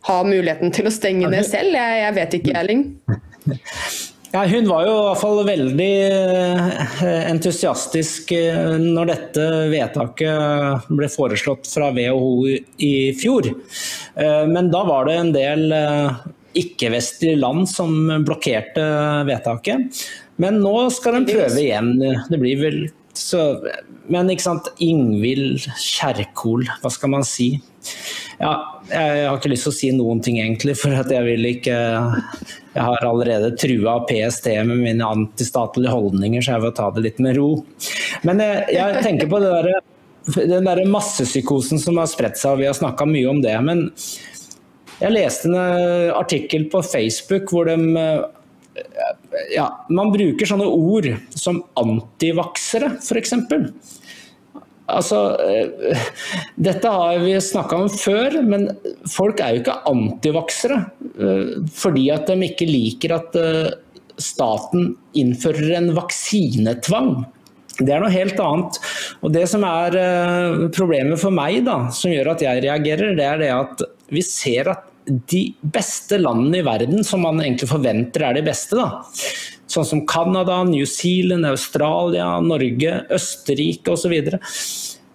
ha 0.08 0.22
muligheten 0.28 0.72
til 0.76 0.88
å 0.88 0.94
stenge 0.94 1.34
ned 1.34 1.50
selv. 1.50 1.74
Jeg, 1.76 2.02
jeg 2.06 2.18
vet 2.22 2.42
ikke, 2.42 2.58
Erling. 2.62 2.88
Ja, 4.32 4.46
hun 4.48 4.68
var 4.70 4.86
jo 4.88 4.92
i 4.94 5.00
hvert 5.10 5.20
fall 5.20 5.40
veldig 5.44 5.94
eh, 6.08 7.08
entusiastisk 7.28 8.30
eh, 8.32 8.78
når 8.80 9.10
dette 9.10 9.48
vedtaket 9.74 10.88
ble 10.88 11.10
foreslått 11.12 11.68
fra 11.68 11.90
WHO 11.92 12.48
i 12.80 12.94
fjor. 13.20 13.50
Eh, 13.52 14.46
men 14.48 14.70
da 14.72 14.86
var 14.88 15.10
det 15.10 15.18
en 15.20 15.34
del 15.36 15.66
ikke-vestlige 16.56 17.42
land 17.42 17.68
som 17.68 17.92
blokkerte 18.24 18.88
vedtaket. 19.28 20.00
Men 20.40 20.64
nå 20.64 20.88
skal 20.96 21.20
de 21.20 21.36
prøve 21.36 21.60
igjen. 21.66 21.92
Det 22.32 22.40
blir 22.40 22.64
vel 22.64 22.82
så, 23.12 23.60
Men 24.08 24.32
ikke 24.32 24.48
sant, 24.48 24.72
Ingvild 24.80 25.68
Kjerkol, 25.76 26.64
hva 26.80 26.92
skal 26.92 27.12
man 27.12 27.28
si? 27.28 27.52
Ja, 28.40 28.56
jeg 28.88 29.28
har 29.28 29.36
ikke 29.36 29.52
lyst 29.52 29.68
til 29.68 29.74
å 29.74 29.80
si 29.82 29.92
noen 29.96 30.24
ting 30.24 30.40
egentlig, 30.40 30.80
for 30.80 30.96
at 30.96 31.12
jeg 31.12 31.28
vil 31.28 31.52
ikke 31.52 31.76
Jeg 32.72 32.88
har 32.88 33.06
allerede 33.06 33.52
trua 33.60 33.98
PST 34.08 34.48
med 34.68 34.80
mine 34.80 35.08
antistatlige 35.08 35.92
holdninger, 35.92 36.44
så 36.44 36.56
jeg 36.56 36.66
vil 36.66 36.76
ta 36.78 36.90
det 36.96 37.06
litt 37.06 37.22
med 37.24 37.36
ro. 37.36 37.50
Men 38.28 38.40
jeg, 38.44 38.66
jeg 38.78 39.02
tenker 39.04 39.32
på 39.32 39.42
der, 39.44 39.72
den 40.40 40.70
der 40.70 40.84
massepsykosen 40.88 41.82
som 41.84 42.00
har 42.00 42.08
spredt 42.12 42.40
seg, 42.40 42.54
og 42.54 42.62
vi 42.62 42.70
har 42.70 42.78
snakka 42.78 43.08
mye 43.10 43.28
om 43.32 43.42
det. 43.44 43.58
Men 43.66 43.90
jeg 45.02 45.16
leste 45.18 45.52
en 45.52 46.14
artikkel 46.16 46.70
på 46.72 46.84
Facebook 46.86 47.52
hvor 47.52 47.68
de 47.68 47.76
ja, 49.52 49.68
man 49.90 50.12
bruker 50.14 50.48
sånne 50.48 50.68
ord 50.68 51.08
som 51.36 51.62
antivaksere, 51.80 52.96
f.eks. 53.02 53.36
Altså, 54.92 55.20
eh, 55.42 56.08
dette 56.68 56.94
har 56.94 57.22
vi 57.24 57.36
snakka 57.42 57.80
om 57.84 57.92
før, 57.92 58.40
men 58.46 58.68
folk 59.10 59.42
er 59.42 59.56
jo 59.56 59.64
ikke 59.64 59.78
antivaksere 59.92 60.80
eh, 61.12 61.54
fordi 61.76 62.08
at 62.14 62.32
de 62.32 62.50
ikke 62.50 62.70
liker 62.70 63.16
at 63.18 63.38
eh, 63.40 63.72
staten 64.22 64.94
innfører 65.18 65.78
en 65.80 65.92
vaksinetvang. 65.98 67.14
Det 67.82 67.96
er 67.96 68.04
noe 68.04 68.14
helt 68.14 68.38
annet. 68.44 68.78
Og 69.24 69.32
Det 69.34 69.48
som 69.50 69.64
er 69.66 69.96
problemet 70.76 71.18
for 71.18 71.34
meg, 71.34 71.64
da, 71.66 71.88
som 71.96 72.14
gjør 72.14 72.36
at 72.36 72.44
jeg 72.46 72.62
reagerer, 72.68 73.16
det 73.18 73.26
er 73.26 73.42
det 73.42 73.52
at 73.56 73.86
vi 74.12 74.22
ser 74.26 74.70
at 74.76 74.86
de 75.32 75.42
beste 75.74 76.20
landene 76.22 76.60
i 76.60 76.66
verden, 76.66 77.02
som 77.08 77.24
man 77.26 77.42
egentlig 77.42 77.72
forventer 77.72 78.28
er 78.28 78.38
de 78.38 78.46
beste, 78.46 78.78
da. 78.78 79.02
Sånn 79.72 79.88
som 79.88 80.06
Canada, 80.10 80.62
New 80.68 80.86
Zealand, 80.90 81.48
Australia, 81.48 82.28
Norge, 82.44 83.02
Østerrike 83.14 83.96
osv. 83.96 84.16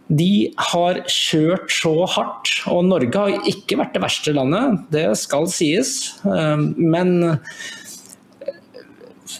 De 0.07 0.31
har 0.71 1.01
kjørt 1.11 1.73
så 1.75 1.95
hardt, 2.11 2.53
og 2.71 2.85
Norge 2.87 3.25
har 3.25 3.49
ikke 3.51 3.79
vært 3.81 3.97
det 3.97 4.05
verste 4.05 4.37
landet, 4.37 4.87
det 4.95 5.09
skal 5.19 5.49
sies. 5.51 5.97
Eh, 6.27 6.63
men 6.79 7.19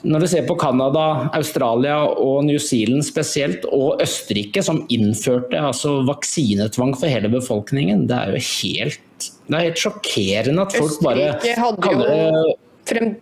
når 0.07 0.25
du 0.25 0.29
ser 0.31 0.47
på 0.49 0.57
Canada, 0.59 1.31
Australia 1.37 1.99
og 2.07 2.45
New 2.47 2.59
Zealand 2.63 3.07
spesielt, 3.07 3.67
og 3.73 4.03
Østerrike 4.03 4.63
som 4.65 4.83
innførte 4.93 5.61
altså, 5.61 6.01
vaksinetvang 6.09 6.95
for 6.99 7.11
hele 7.11 7.31
befolkningen, 7.33 8.07
det 8.11 8.19
er 8.19 8.35
jo 8.35 8.43
helt, 8.51 9.29
det 9.47 9.59
er 9.59 9.69
helt 9.69 9.83
sjokkerende 9.83 10.67
at 10.67 10.77
folk 10.77 10.99
bare 11.07 11.31
Østerrike 11.37 11.61
hadde 11.63 11.95
jo 11.95 12.57
frem... 12.91 13.15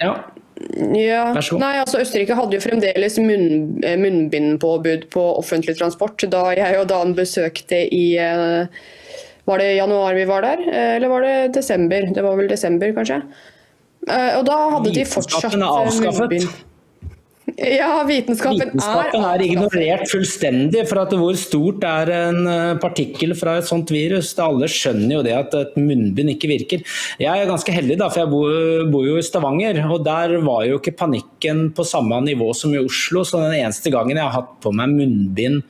Ja. 0.00 0.14
Ja. 0.60 1.30
Nei, 1.56 1.74
altså 1.80 2.02
Østerrike 2.02 2.36
hadde 2.36 2.58
jo 2.58 2.62
fremdeles 2.62 3.16
munn, 3.22 3.78
munnbindpåbud 3.80 5.06
på 5.12 5.22
offentlig 5.40 5.76
transport 5.78 6.20
da 6.30 6.50
jeg 6.56 6.80
og 6.80 6.88
Dan 6.90 7.14
besøkte 7.16 7.78
i 7.88 8.04
eh, 8.20 8.82
Var 9.48 9.62
det 9.62 9.70
januar 9.78 10.18
vi 10.18 10.26
var 10.28 10.44
der, 10.44 10.60
eh, 10.68 10.96
eller 10.98 11.12
var 11.12 11.24
det 11.24 11.54
desember? 11.56 12.10
Det 12.12 12.24
var 12.26 12.36
vel 12.36 12.50
desember, 12.50 12.92
kanskje. 12.96 13.22
Eh, 14.08 14.32
og 14.38 14.44
da 14.48 14.58
hadde 14.76 14.92
de 14.94 15.06
fortsatt 15.08 15.56
munnbind. 15.56 16.50
Ja, 17.58 18.02
vitenskapen, 18.06 18.60
vitenskapen 18.60 19.24
er, 19.24 19.34
er 19.34 19.44
ignorert 19.44 20.06
fullstendig. 20.10 20.84
for 20.90 21.02
at 21.02 21.14
Hvor 21.16 21.36
stort 21.38 21.84
er 21.86 22.12
en 22.14 22.46
eh, 22.50 22.78
partikkel 22.82 23.34
fra 23.38 23.58
et 23.60 23.68
sånt 23.68 23.90
virus? 23.94 24.32
Alle 24.40 24.68
skjønner 24.70 25.16
jo 25.18 25.24
det 25.26 25.34
at 25.36 25.56
et 25.58 25.76
munnbind 25.80 26.34
ikke 26.34 26.50
virker. 26.50 26.84
Jeg 27.20 27.30
er 27.30 27.50
ganske 27.50 27.74
heldig, 27.74 27.98
da, 28.00 28.10
for 28.12 28.24
jeg 28.24 28.32
bor, 28.32 28.86
bor 28.92 29.08
jo 29.08 29.18
i 29.20 29.26
Stavanger. 29.26 29.82
og 29.88 30.04
Der 30.06 30.36
var 30.44 30.64
jo 30.68 30.80
ikke 30.80 30.96
panikken 31.02 31.68
på 31.76 31.86
samme 31.86 32.20
nivå 32.26 32.52
som 32.56 32.74
i 32.74 32.82
Oslo. 32.82 33.24
Så 33.24 33.42
den 33.42 33.58
eneste 33.62 33.92
gangen 33.94 34.18
jeg 34.18 34.26
har 34.26 34.42
hatt 34.42 34.58
på 34.62 34.74
meg 34.76 34.92
munnbind 34.94 35.62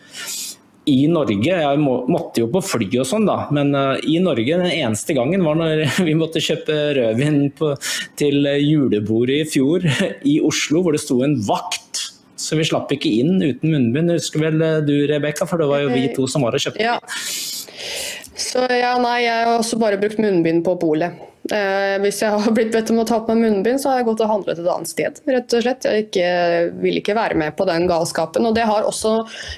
i 0.88 1.04
Norge, 1.12 1.50
jeg 1.50 1.80
må, 1.82 1.96
måtte 2.08 2.40
jo 2.40 2.48
på 2.52 2.62
fly 2.64 2.88
og 3.02 3.08
sånn, 3.08 3.26
da, 3.28 3.44
men 3.52 3.74
uh, 3.76 3.98
i 4.00 4.16
Norge 4.22 4.56
den 4.62 4.70
eneste 4.70 5.14
gangen 5.16 5.44
var 5.44 5.58
når 5.60 5.84
vi 6.08 6.16
måtte 6.16 6.42
kjøpe 6.42 6.78
rødvin 6.96 7.42
på, 7.56 7.74
til 8.20 8.48
julebordet 8.64 9.42
i 9.42 9.50
fjor 9.50 9.84
i 10.24 10.38
Oslo, 10.46 10.84
hvor 10.84 10.96
det 10.96 11.02
sto 11.04 11.20
en 11.26 11.36
vakt. 11.46 12.06
Så 12.40 12.56
vi 12.56 12.64
slapp 12.64 12.88
ikke 12.94 13.10
inn 13.20 13.36
uten 13.42 13.68
munnbind. 13.68 14.14
Husker 14.16 14.40
vel 14.46 14.62
eh, 14.64 14.78
du 14.86 14.94
Rebekka, 15.10 15.44
for 15.44 15.60
det 15.60 15.68
var 15.68 15.82
jo 15.84 15.90
vi 15.92 16.06
to 16.16 16.24
som 16.30 16.46
var 16.46 16.56
og 16.56 16.62
kjøpte. 16.64 16.80
Ja. 16.80 16.96
Så 18.40 18.64
ja, 18.72 18.94
nei, 19.02 19.18
jeg 19.26 19.44
har 19.44 19.58
også 19.58 19.76
bare 19.80 20.00
brukt 20.00 20.20
munnbind 20.22 20.64
på 20.64 20.78
polet. 20.80 21.20
Eh, 21.50 21.96
hvis 22.04 22.20
jeg 22.22 22.30
har 22.30 22.54
blitt 22.54 22.70
bedt 22.70 22.92
om 22.92 23.00
å 23.02 23.06
ta 23.08 23.18
på 23.24 23.34
meg 23.34 23.48
munnbind, 23.48 23.80
så 23.82 23.90
har 23.90 24.00
jeg 24.00 24.06
gått 24.10 24.22
og 24.22 24.30
handlet 24.30 24.60
et 24.60 24.70
annet 24.70 24.90
sted. 24.90 25.20
rett 25.26 25.54
og 25.56 25.64
slett. 25.64 25.86
Jeg 25.86 26.06
ikke, 26.06 26.28
vil 26.82 27.00
ikke 27.00 27.16
være 27.18 27.38
med 27.38 27.56
på 27.58 27.66
den 27.66 27.88
galskapen. 27.90 28.46
Og 28.46 28.54
Det 28.54 28.66
har 28.68 28.86
også 28.86 29.16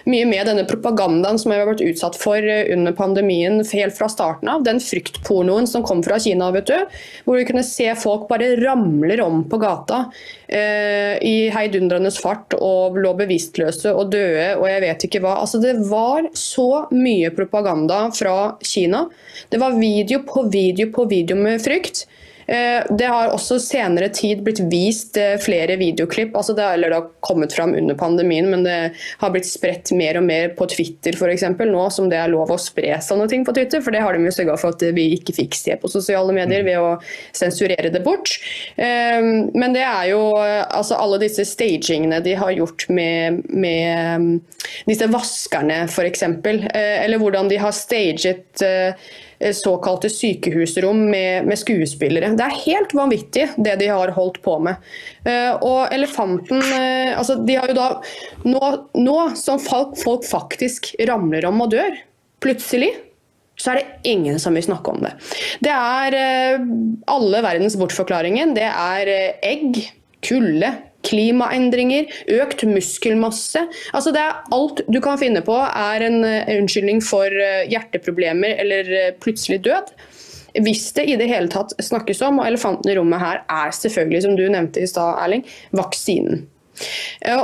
mye 0.08 0.28
med 0.28 0.46
denne 0.48 0.64
propagandaen 0.68 1.38
som 1.40 1.52
jeg 1.52 1.60
har 1.60 1.68
vært 1.68 1.84
utsatt 1.84 2.16
for 2.16 2.38
under 2.40 2.92
pandemien 2.96 3.60
helt 3.60 3.96
fra 3.96 4.08
starten 4.08 4.48
av. 4.48 4.64
Den 4.64 4.80
fryktpornoen 4.80 5.68
som 5.68 5.84
kom 5.84 6.02
fra 6.02 6.18
Kina, 6.18 6.50
vet 6.52 6.70
du. 6.70 6.78
Hvor 7.26 7.36
du 7.36 7.44
kunne 7.48 7.66
se 7.66 7.88
folk 7.98 8.28
bare 8.30 8.54
ramler 8.62 9.20
om 9.20 9.42
på 9.48 9.60
gata 9.60 10.06
eh, 10.48 11.18
i 11.20 11.50
heidundrende 11.52 12.12
fart 12.14 12.56
og 12.56 12.96
lå 12.96 13.12
bevisstløse 13.18 13.92
og 13.92 14.12
døde 14.12 14.52
og 14.56 14.66
jeg 14.68 14.82
vet 14.84 15.06
ikke 15.08 15.22
hva. 15.24 15.36
Altså 15.42 15.60
Det 15.62 15.74
var 15.88 16.28
så 16.36 16.86
mye 16.94 17.32
propaganda 17.34 18.06
fra 18.14 18.56
Kina. 18.64 19.06
Det 19.50 19.60
var 19.60 19.76
video 19.78 20.22
på 20.26 20.46
video 20.52 20.88
på 20.92 21.06
video 21.10 21.36
med 21.36 21.60
frykt 21.62 21.81
frykt. 21.82 22.06
Eh, 22.46 22.82
det 22.98 23.06
har 23.06 23.30
også 23.30 23.58
senere 23.62 24.08
tid 24.12 24.42
blitt 24.44 24.60
vist 24.70 25.16
eh, 25.20 25.36
flere 25.40 25.76
videoklipp. 25.78 26.34
altså 26.36 26.54
Det, 26.58 26.64
eller 26.64 26.90
det 26.90 26.98
har 26.98 27.10
kommet 27.20 27.54
fram 27.54 27.74
under 27.78 27.94
pandemien, 27.94 28.50
men 28.50 28.64
det 28.66 28.78
har 29.20 29.30
blitt 29.30 29.46
spredt 29.46 29.92
mer 29.94 30.18
og 30.18 30.26
mer 30.26 30.50
på 30.58 30.66
Twitter 30.70 31.14
f.eks. 31.14 31.44
nå 31.60 31.84
som 31.94 32.10
det 32.10 32.18
er 32.18 32.32
lov 32.32 32.50
å 32.50 32.58
spre 32.60 32.98
sånne 33.02 33.28
ting 33.30 33.46
på 33.46 33.54
Twitter. 33.56 33.82
For 33.84 33.94
det 33.94 34.02
har 34.02 34.16
de 34.16 34.26
jo 34.26 34.34
sørga 34.34 34.58
for 34.60 34.74
at 34.74 34.82
vi 34.96 35.12
ikke 35.16 35.36
fikk 35.38 35.56
se 35.58 35.78
på 35.78 35.90
sosiale 35.92 36.34
medier 36.34 36.66
ved 36.66 36.80
å 36.80 36.96
sensurere 37.36 37.92
det 37.94 38.02
bort. 38.04 38.34
Eh, 38.76 39.22
men 39.54 39.76
det 39.76 39.86
er 39.86 40.10
jo 40.12 40.22
altså 40.42 40.98
alle 40.98 41.22
disse 41.22 41.46
stagingene 41.48 42.20
de 42.24 42.34
har 42.38 42.52
gjort 42.56 42.88
med, 42.90 43.44
med 43.48 44.42
disse 44.90 45.06
vaskerne 45.12 45.84
f.eks. 45.86 46.26
Eller 46.26 47.22
hvordan 47.22 47.48
de 47.52 47.62
har 47.62 47.74
staget 47.76 48.62
Eh, 48.62 48.94
såkalte 49.56 50.10
sykehusrom 50.12 51.04
med, 51.10 51.46
med, 51.48 51.58
skuespillere. 51.58 52.32
Det 52.38 52.46
er 52.46 52.60
helt 52.64 52.94
vanvittig 52.96 53.48
det 53.56 53.76
de 53.80 53.88
har 53.90 54.12
holdt 54.16 54.40
på 54.44 54.58
med. 54.62 54.80
Uh, 55.26 55.54
og 55.62 55.94
elefanten 55.94 56.62
uh, 56.62 57.18
altså 57.18 57.36
De 57.46 57.56
har 57.58 57.70
jo 57.70 57.76
da 57.76 57.88
Nå, 58.46 58.60
nå 58.98 59.16
som 59.38 59.60
folk, 59.62 59.96
folk, 60.00 60.26
faktisk 60.26 60.92
ramler 61.08 61.46
om 61.48 61.60
og 61.64 61.72
dør, 61.74 61.96
plutselig, 62.42 62.90
så 63.58 63.72
er 63.72 63.80
det 63.80 64.10
ingen 64.10 64.38
som 64.42 64.56
vil 64.56 64.64
snakke 64.64 64.90
om 64.90 65.02
det. 65.04 65.12
Det 65.62 65.70
er 65.70 66.16
alle 67.12 67.42
verdens 67.44 67.76
bortforklaringer. 67.78 68.54
Det 68.56 68.66
er 68.66 69.10
egg, 69.46 69.78
kulde, 70.24 70.72
klimaendringer, 71.06 72.08
økt 72.40 72.64
muskelmasse. 72.68 73.66
Altså 73.92 74.14
det 74.14 74.22
er 74.22 74.40
alt 74.54 74.82
du 74.88 75.00
kan 75.04 75.20
finne 75.20 75.42
på 75.44 75.56
er 75.58 76.06
en 76.06 76.22
uh, 76.24 76.54
unnskyldning 76.58 77.02
for 77.04 77.28
uh, 77.28 77.62
hjerteproblemer 77.70 78.58
eller 78.62 78.90
uh, 78.92 79.12
plutselig 79.22 79.62
død. 79.66 79.92
Hvis 80.62 80.90
det 80.96 81.06
i 81.08 81.16
det 81.16 81.30
hele 81.30 81.48
tatt 81.52 81.72
snakkes 81.80 82.20
om, 82.26 82.42
og 82.42 82.48
elefanten 82.50 82.90
i 82.92 82.96
rommet 82.98 83.22
her 83.22 83.40
er 83.48 83.72
selvfølgelig, 83.72 84.24
som 84.26 84.34
du 84.36 84.44
nevnte 84.52 84.82
i 84.82 84.88
stad, 84.90 85.16
Erling, 85.22 85.46
vaksinen. 85.72 86.44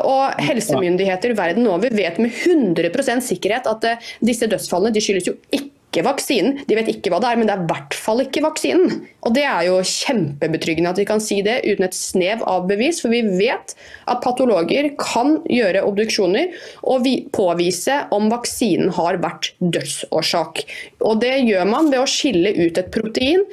Og 0.03 0.41
Helsemyndigheter 0.41 1.33
verden 1.37 1.67
over 1.71 1.93
vet 1.95 2.19
med 2.21 2.33
100% 2.33 3.25
sikkerhet 3.25 3.69
at 3.71 4.05
disse 4.25 4.49
dødsfallene 4.49 4.93
de 4.93 5.03
skyldes 5.05 5.29
jo 5.29 5.37
ikke 5.53 5.78
ikke 5.89 6.05
vaksinen. 6.05 6.59
De 6.69 6.77
vet 6.77 6.91
ikke 6.93 7.11
hva 7.13 7.21
det 7.23 7.31
er, 7.31 7.39
men 7.41 7.49
det 7.49 7.55
er 7.55 7.63
i 7.65 7.69
hvert 7.71 7.97
fall 7.97 8.21
ikke 8.23 8.45
vaksinen. 8.45 9.01
Og 9.25 9.35
Det 9.35 9.45
er 9.45 9.65
jo 9.69 9.79
kjempebetryggende 9.81 10.93
at 10.93 11.01
vi 11.01 11.07
kan 11.09 11.21
si 11.21 11.41
det 11.45 11.63
uten 11.65 11.87
et 11.87 11.97
snev 11.97 12.45
av 12.49 12.69
bevis, 12.69 13.01
for 13.03 13.13
vi 13.13 13.23
vet 13.25 13.75
at 14.09 14.23
patologer 14.25 14.91
kan 15.01 15.39
gjøre 15.49 15.85
obduksjoner 15.89 16.53
og 16.83 17.09
påvise 17.33 18.03
om 18.15 18.29
vaksinen 18.33 18.93
har 18.99 19.21
vært 19.23 19.53
dødsårsak. 19.61 20.65
Og 21.01 21.21
Det 21.21 21.35
gjør 21.49 21.67
man 21.69 21.91
ved 21.91 22.03
å 22.03 22.09
skille 22.09 22.53
ut 22.57 22.79
et 22.79 22.93
protein. 22.95 23.45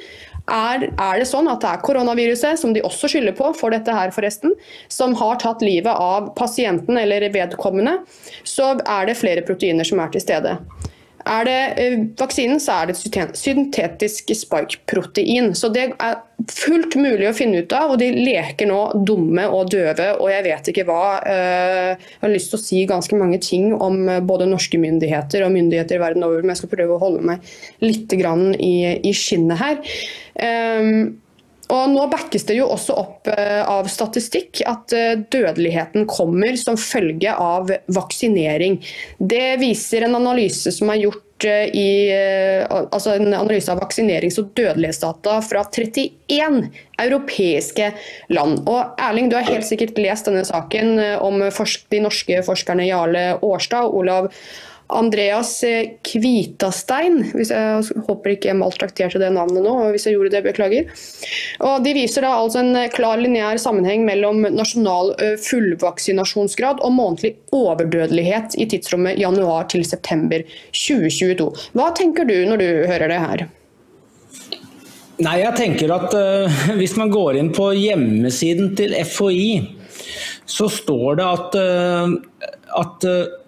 Er, 0.46 0.84
er, 0.94 1.18
det 1.18 1.26
sånn 1.26 1.48
at 1.50 1.64
det 1.64 1.70
er 1.72 1.80
koronaviruset, 1.82 2.60
som 2.60 2.70
de 2.72 2.84
også 2.86 3.10
skylder 3.10 3.34
på 3.34 3.48
for 3.58 3.74
dette 3.74 3.90
her 3.90 4.12
forresten, 4.14 4.52
som 4.86 5.16
har 5.18 5.40
tatt 5.42 5.64
livet 5.64 5.90
av 5.90 6.30
pasienten 6.38 7.00
eller 7.00 7.26
vedkommende, 7.34 7.96
så 8.46 8.76
er 8.78 9.08
det 9.08 9.18
flere 9.18 9.42
proteiner 9.42 9.88
som 9.88 9.98
er 9.98 10.14
til 10.14 10.22
stede. 10.22 10.54
Er 11.26 11.48
det 11.48 11.60
uh, 11.80 12.04
vaksinen, 12.20 12.60
så 12.62 12.80
er 12.80 12.90
det 12.90 12.96
syntetisk 13.38 14.30
spike-protein. 14.36 15.52
Så 15.58 15.70
det 15.74 15.88
er 15.90 16.20
fullt 16.52 16.94
mulig 17.00 17.26
å 17.30 17.34
finne 17.36 17.64
ut 17.64 17.74
av, 17.74 17.94
og 17.94 18.00
de 18.02 18.10
leker 18.14 18.68
nå 18.70 18.80
dumme 19.08 19.46
og 19.48 19.70
døve 19.72 20.10
og 20.20 20.28
jeg 20.30 20.44
vet 20.46 20.70
ikke 20.72 20.86
hva. 20.88 21.02
Uh, 21.26 21.92
jeg 21.96 22.22
har 22.22 22.34
lyst 22.34 22.52
til 22.52 22.60
å 22.60 22.64
si 22.64 22.86
ganske 22.88 23.18
mange 23.18 23.40
ting 23.42 23.72
om 23.74 24.02
uh, 24.08 24.20
både 24.24 24.48
norske 24.50 24.80
myndigheter 24.80 25.46
og 25.46 25.54
myndigheter 25.56 26.02
verden 26.02 26.26
over, 26.26 26.42
men 26.42 26.54
jeg 26.54 26.64
skal 26.64 26.74
prøve 26.76 26.96
å 26.96 27.02
holde 27.02 27.26
meg 27.34 27.54
litt 27.84 28.12
i, 28.16 28.74
i 29.02 29.14
skinnet 29.16 29.62
her. 29.62 29.80
Og 31.72 31.90
Nå 31.90 32.06
backes 32.12 32.46
det 32.46 32.58
jo 32.60 32.68
også 32.70 32.94
opp 33.00 33.30
av 33.32 33.88
statistikk 33.90 34.62
at 34.68 34.92
dødeligheten 35.32 36.06
kommer 36.10 36.54
som 36.60 36.78
følge 36.78 37.32
av 37.32 37.72
vaksinering. 37.90 38.78
Det 39.18 39.56
viser 39.58 40.06
en 40.06 40.18
analyse 40.18 40.70
som 40.74 40.92
er 40.94 41.02
gjort 41.06 41.22
i 41.44 42.12
altså 42.70 43.16
en 43.16 43.34
analyse 43.34 43.72
av 43.72 43.80
vaksinerings- 43.82 44.38
og 44.40 44.52
dødelighetsdata 44.56 45.40
fra 45.44 45.64
31 45.68 46.70
europeiske 47.02 47.90
land. 48.32 48.62
Og 48.64 48.96
Erling, 49.02 49.28
du 49.28 49.36
har 49.36 49.48
helt 49.50 49.66
sikkert 49.68 49.98
lest 50.00 50.30
denne 50.30 50.46
saken 50.48 50.96
om 51.20 51.42
de 51.42 52.00
norske 52.00 52.40
forskerne 52.46 52.88
Jarle 52.88 53.26
Årstad 53.44 53.90
og 53.90 54.00
Olav 54.00 54.30
Andreas 54.92 55.52
Kvitastein, 56.06 57.18
hvis 57.34 57.50
jeg 57.50 58.04
håper 58.06 58.34
ikke 58.34 58.52
jeg 58.52 58.58
maltrakterte 58.60 59.20
det 59.22 59.32
navnet 59.34 59.64
nå, 59.64 59.74
hvis 59.94 60.06
jeg 60.06 60.16
gjorde 60.16 60.32
det, 60.36 60.42
beklager. 60.46 60.90
Og 61.66 61.82
de 61.84 61.94
viser 61.96 62.26
da 62.26 62.36
altså 62.38 62.62
en 62.62 62.78
klar 62.94 63.18
lineær 63.22 63.58
sammenheng 63.62 64.06
mellom 64.06 64.46
nasjonal 64.54 65.14
fullvaksinasjonsgrad 65.42 66.84
og 66.86 66.94
månedlig 66.94 67.34
overdødelighet 67.56 68.58
i 68.60 68.68
tidsrommet 68.70 69.18
januar 69.20 69.66
til 69.72 69.84
september 69.88 70.46
2022. 70.70 71.50
Hva 71.76 71.90
tenker 71.96 72.28
du 72.28 72.36
når 72.46 72.62
du 72.62 72.68
hører 72.86 73.10
det 73.10 73.22
her? 73.22 73.46
Nei, 75.24 75.38
jeg 75.40 75.56
tenker 75.56 75.92
at 75.94 76.12
uh, 76.12 76.60
Hvis 76.80 76.96
man 77.00 77.12
går 77.12 77.40
inn 77.40 77.50
på 77.56 77.70
hjemmesiden 77.76 78.74
til 78.76 78.92
FHI, 79.00 79.48
så 80.46 80.68
står 80.70 81.18
det 81.20 81.26
at, 81.26 81.56
uh, 81.56 82.50
at 82.82 83.06
uh, 83.08 83.45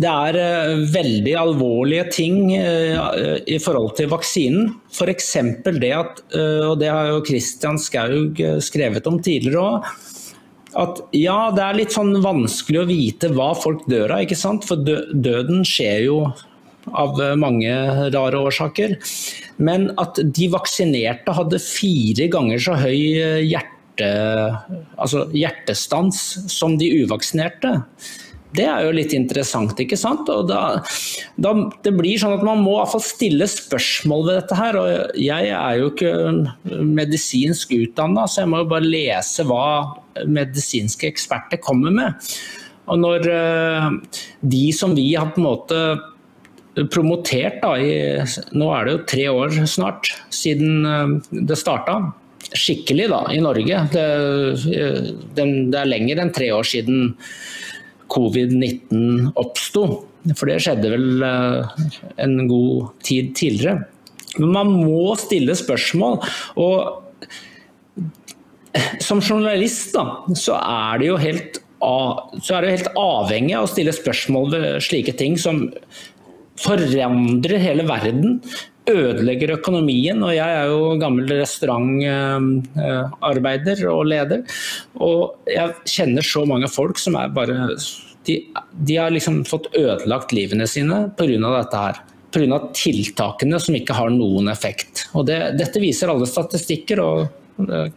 det 0.00 0.08
er 0.08 0.36
uh, 0.38 0.84
veldig 0.94 1.32
alvorlige 1.36 2.06
ting 2.14 2.38
uh, 2.54 3.36
i 3.44 3.58
forhold 3.60 3.94
til 3.98 4.10
vaksinen. 4.12 4.70
F.eks. 4.92 5.32
det 5.82 5.92
at, 5.96 6.22
uh, 6.36 6.70
og 6.70 6.78
det 6.80 6.90
har 6.92 7.10
jo 7.10 7.24
Christian 7.26 7.80
Skaug 7.80 8.40
skrevet 8.64 9.08
om 9.10 9.20
tidligere 9.20 9.60
òg, 9.60 9.90
at 10.80 11.00
ja, 11.18 11.50
det 11.50 11.64
er 11.64 11.78
litt 11.80 11.96
sånn 11.96 12.14
vanskelig 12.22 12.78
å 12.78 12.86
vite 12.86 13.32
hva 13.34 13.50
folk 13.58 13.82
dør 13.90 14.14
av, 14.14 14.22
ikke 14.22 14.38
sant? 14.38 14.64
For 14.68 14.78
døden 14.78 15.64
skjer 15.66 16.04
jo 16.04 16.20
av 16.94 17.18
mange 17.36 17.72
rare 18.14 18.38
årsaker. 18.38 18.94
Men 19.58 19.88
at 20.00 20.22
de 20.22 20.46
vaksinerte 20.54 21.34
hadde 21.34 21.58
fire 21.60 22.30
ganger 22.30 22.62
så 22.62 22.78
høy 22.78 22.94
hjerte, 23.42 24.12
altså 24.94 25.26
hjertestans 25.34 26.22
som 26.54 26.78
de 26.78 26.92
uvaksinerte. 27.02 27.80
Det 28.56 28.64
er 28.66 28.82
jo 28.82 28.94
litt 28.94 29.12
interessant, 29.14 29.78
ikke 29.78 29.98
sant. 29.98 30.26
Da, 30.48 30.62
da, 31.38 31.52
det 31.84 31.92
blir 31.94 32.18
sånn 32.18 32.34
at 32.34 32.46
Man 32.46 32.64
må 32.64 32.76
i 32.82 33.02
stille 33.04 33.46
spørsmål 33.50 34.26
ved 34.26 34.38
dette. 34.40 34.58
her, 34.58 34.78
og 34.80 35.18
Jeg 35.18 35.52
er 35.54 35.78
jo 35.78 35.90
ikke 35.92 36.80
medisinsk 36.98 37.74
utdanna, 37.78 38.26
så 38.26 38.42
jeg 38.42 38.50
må 38.50 38.64
jo 38.64 38.70
bare 38.72 38.90
lese 38.90 39.46
hva 39.46 39.66
medisinske 40.26 41.10
eksperter 41.10 41.62
kommer 41.62 41.94
med. 41.94 42.30
Og 42.90 42.98
når 42.98 43.28
uh, 43.30 43.90
de 44.42 44.64
som 44.74 44.96
vi 44.98 45.12
har 45.14 45.30
på 45.30 45.38
en 45.38 45.46
måte 45.46 45.82
promotert 46.90 47.60
da, 47.62 47.74
i, 47.78 48.18
Nå 48.56 48.70
er 48.74 48.86
det 48.86 48.94
jo 48.94 49.04
tre 49.12 49.28
år 49.30 49.60
snart 49.70 50.10
siden 50.34 50.82
uh, 50.86 51.14
det 51.30 51.58
starta. 51.60 52.00
Skikkelig 52.50 53.06
da, 53.12 53.24
i 53.30 53.38
Norge. 53.44 53.84
Det, 53.94 54.04
det, 55.36 55.48
det 55.70 55.78
er 55.78 55.90
lenger 55.90 56.24
enn 56.24 56.34
tre 56.34 56.50
år 56.56 56.66
siden 56.66 57.12
covid-19 58.12 59.32
oppsto. 59.40 59.84
For 60.36 60.50
det 60.50 60.60
skjedde 60.64 60.92
vel 60.92 61.24
eh, 61.24 61.86
en 62.24 62.36
god 62.50 62.90
tid 63.06 63.32
tidligere. 63.38 63.86
Men 64.38 64.52
man 64.54 64.74
må 64.84 65.14
stille 65.18 65.56
spørsmål. 65.58 66.20
og 66.60 67.06
som 69.02 69.18
journalist 69.18 69.96
da, 69.96 70.04
så 70.38 70.54
er 70.60 71.00
det 71.00 71.08
jo 71.08 71.16
helt, 71.18 71.58
så 71.80 72.56
er 72.56 72.62
det 72.62 72.76
helt 72.76 72.92
avhengig 73.00 73.56
av 73.58 73.66
å 73.66 73.72
stille 73.72 73.94
spørsmål 73.94 74.52
ved 74.54 74.66
slike 74.86 75.16
ting 75.18 75.34
som 75.40 75.64
forandrer 76.60 77.62
hele 77.62 77.86
verden, 77.88 78.38
ødelegger 78.92 79.52
økonomien. 79.56 80.22
og 80.22 80.34
Jeg 80.34 80.56
er 80.56 80.66
jo 80.70 80.98
gammel 81.00 81.28
restaurantarbeider 81.32 83.88
og 83.92 84.06
leder. 84.10 84.40
Og 85.00 85.34
jeg 85.50 85.74
kjenner 85.88 86.22
så 86.26 86.44
mange 86.48 86.68
folk 86.70 86.98
som 86.98 87.14
er 87.20 87.28
bare 87.34 87.76
De, 88.28 88.34
de 88.84 88.96
har 89.00 89.10
liksom 89.10 89.44
fått 89.48 89.66
ødelagt 89.74 90.32
livene 90.36 90.66
sine 90.68 91.08
pga. 91.16 91.50
dette 91.56 91.76
her. 91.76 91.94
Pga. 92.30 92.58
tiltakene 92.76 93.58
som 93.58 93.74
ikke 93.74 93.94
har 93.96 94.10
noen 94.10 94.48
effekt. 94.52 95.08
Og 95.14 95.26
det, 95.26 95.56
Dette 95.58 95.80
viser 95.80 96.08
alle 96.12 96.26
statistikker. 96.26 97.00
og 97.00 97.28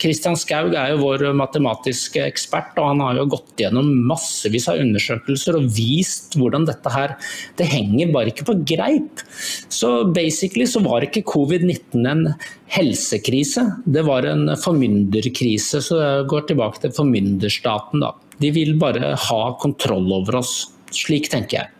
Kristian 0.01 0.35
Skaug 0.39 0.73
er 0.75 0.91
jo 0.91 1.01
vår 1.01 1.25
matematiske 1.37 2.21
ekspert, 2.25 2.73
og 2.81 2.89
han 2.91 3.03
har 3.03 3.19
jo 3.19 3.27
gått 3.31 3.61
gjennom 3.61 3.89
massevis 4.09 4.67
av 4.71 4.81
undersøkelser 4.83 5.57
og 5.59 5.69
vist 5.75 6.37
hvordan 6.39 6.67
dette 6.67 6.91
her 6.93 7.15
Det 7.59 7.67
henger 7.71 8.11
bare 8.13 8.33
ikke 8.33 8.47
på 8.49 8.57
greip. 8.73 9.23
Så 9.71 10.09
basically 10.15 10.67
så 10.69 10.83
var 10.83 11.05
ikke 11.05 11.25
covid-19 11.29 12.09
en 12.09 12.25
helsekrise, 12.73 13.65
det 13.85 14.03
var 14.07 14.27
en 14.27 14.49
formynderkrise. 14.59 15.81
Så 15.83 15.99
det 15.99 16.27
går 16.31 16.49
tilbake 16.49 16.83
til 16.83 16.95
formynderstaten, 16.95 18.03
da. 18.03 18.13
De 18.41 18.49
vil 18.51 18.75
bare 18.81 19.13
ha 19.19 19.41
kontroll 19.61 20.09
over 20.19 20.41
oss. 20.41 20.55
Slik 20.93 21.29
tenker 21.31 21.61
jeg. 21.61 21.71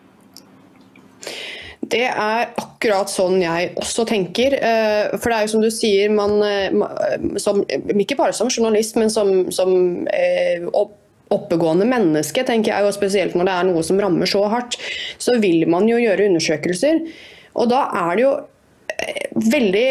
Det 1.91 2.05
er 2.07 2.51
akkurat 2.59 3.11
sånn 3.11 3.41
jeg 3.41 3.71
også 3.81 4.05
tenker. 4.07 4.55
Eh, 4.55 5.13
for 5.17 5.29
det 5.29 5.37
er 5.37 5.45
jo 5.47 5.53
som 5.55 5.63
du 5.63 5.69
sier, 5.73 6.11
man, 6.13 6.37
eh, 6.45 7.29
som, 7.41 7.63
ikke 7.67 8.17
bare 8.19 8.35
som 8.37 8.51
journalist, 8.51 8.97
men 8.99 9.11
som, 9.11 9.31
som 9.51 9.73
eh, 10.13 10.63
oppegående 11.33 11.87
menneske, 11.89 12.45
tenker 12.47 12.71
jeg, 12.71 12.87
og 12.87 12.95
spesielt 12.95 13.35
når 13.35 13.49
det 13.49 13.55
er 13.57 13.69
noe 13.71 13.83
som 13.85 13.99
rammer 13.99 14.29
så 14.29 14.45
hardt, 14.51 14.77
så 15.21 15.39
vil 15.43 15.65
man 15.71 15.89
jo 15.89 15.99
gjøre 16.01 16.29
undersøkelser. 16.29 17.01
Og 17.59 17.71
da 17.73 17.87
er 18.05 18.13
det 18.15 18.25
jo 18.25 18.33
veldig 19.53 19.87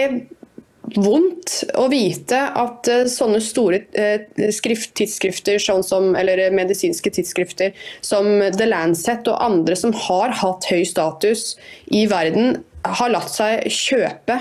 vondt 0.96 1.62
å 1.78 1.86
vite 1.92 2.38
at 2.38 2.88
uh, 2.90 3.04
sånne 3.10 3.40
store 3.44 3.82
uh, 3.96 4.48
skrift, 4.54 4.92
tidsskrifter, 4.98 5.60
sånn 5.62 5.84
som, 5.86 6.10
eller 6.18 6.44
medisinske 6.54 7.12
tidsskrifter 7.14 7.76
som 8.04 8.28
The 8.56 8.68
Lancet 8.68 9.28
og 9.30 9.40
andre 9.42 9.78
som 9.78 9.94
har 10.08 10.34
hatt 10.42 10.68
høy 10.70 10.84
status 10.88 11.54
i 11.92 12.04
verden, 12.10 12.60
har 12.82 13.12
latt 13.14 13.30
seg 13.30 13.68
kjøpe 13.70 14.40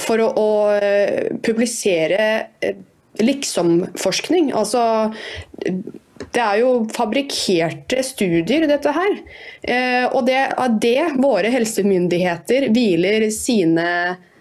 for 0.00 0.18
å, 0.22 0.26
å 0.38 0.50
publisere 1.44 2.46
liksomforskning. 3.20 4.48
Altså 4.56 4.82
det 6.34 6.42
er 6.42 6.60
jo 6.62 6.70
fabrikkerte 6.94 8.02
studier, 8.06 8.66
dette 8.70 8.94
her. 8.94 9.18
og 10.10 10.26
det 10.26 10.38
er 10.40 10.78
det 10.82 11.08
våre 11.22 11.50
helsemyndigheter 11.54 12.70
hviler 12.74 13.28
sine 13.34 13.88
Eh, 14.14 14.33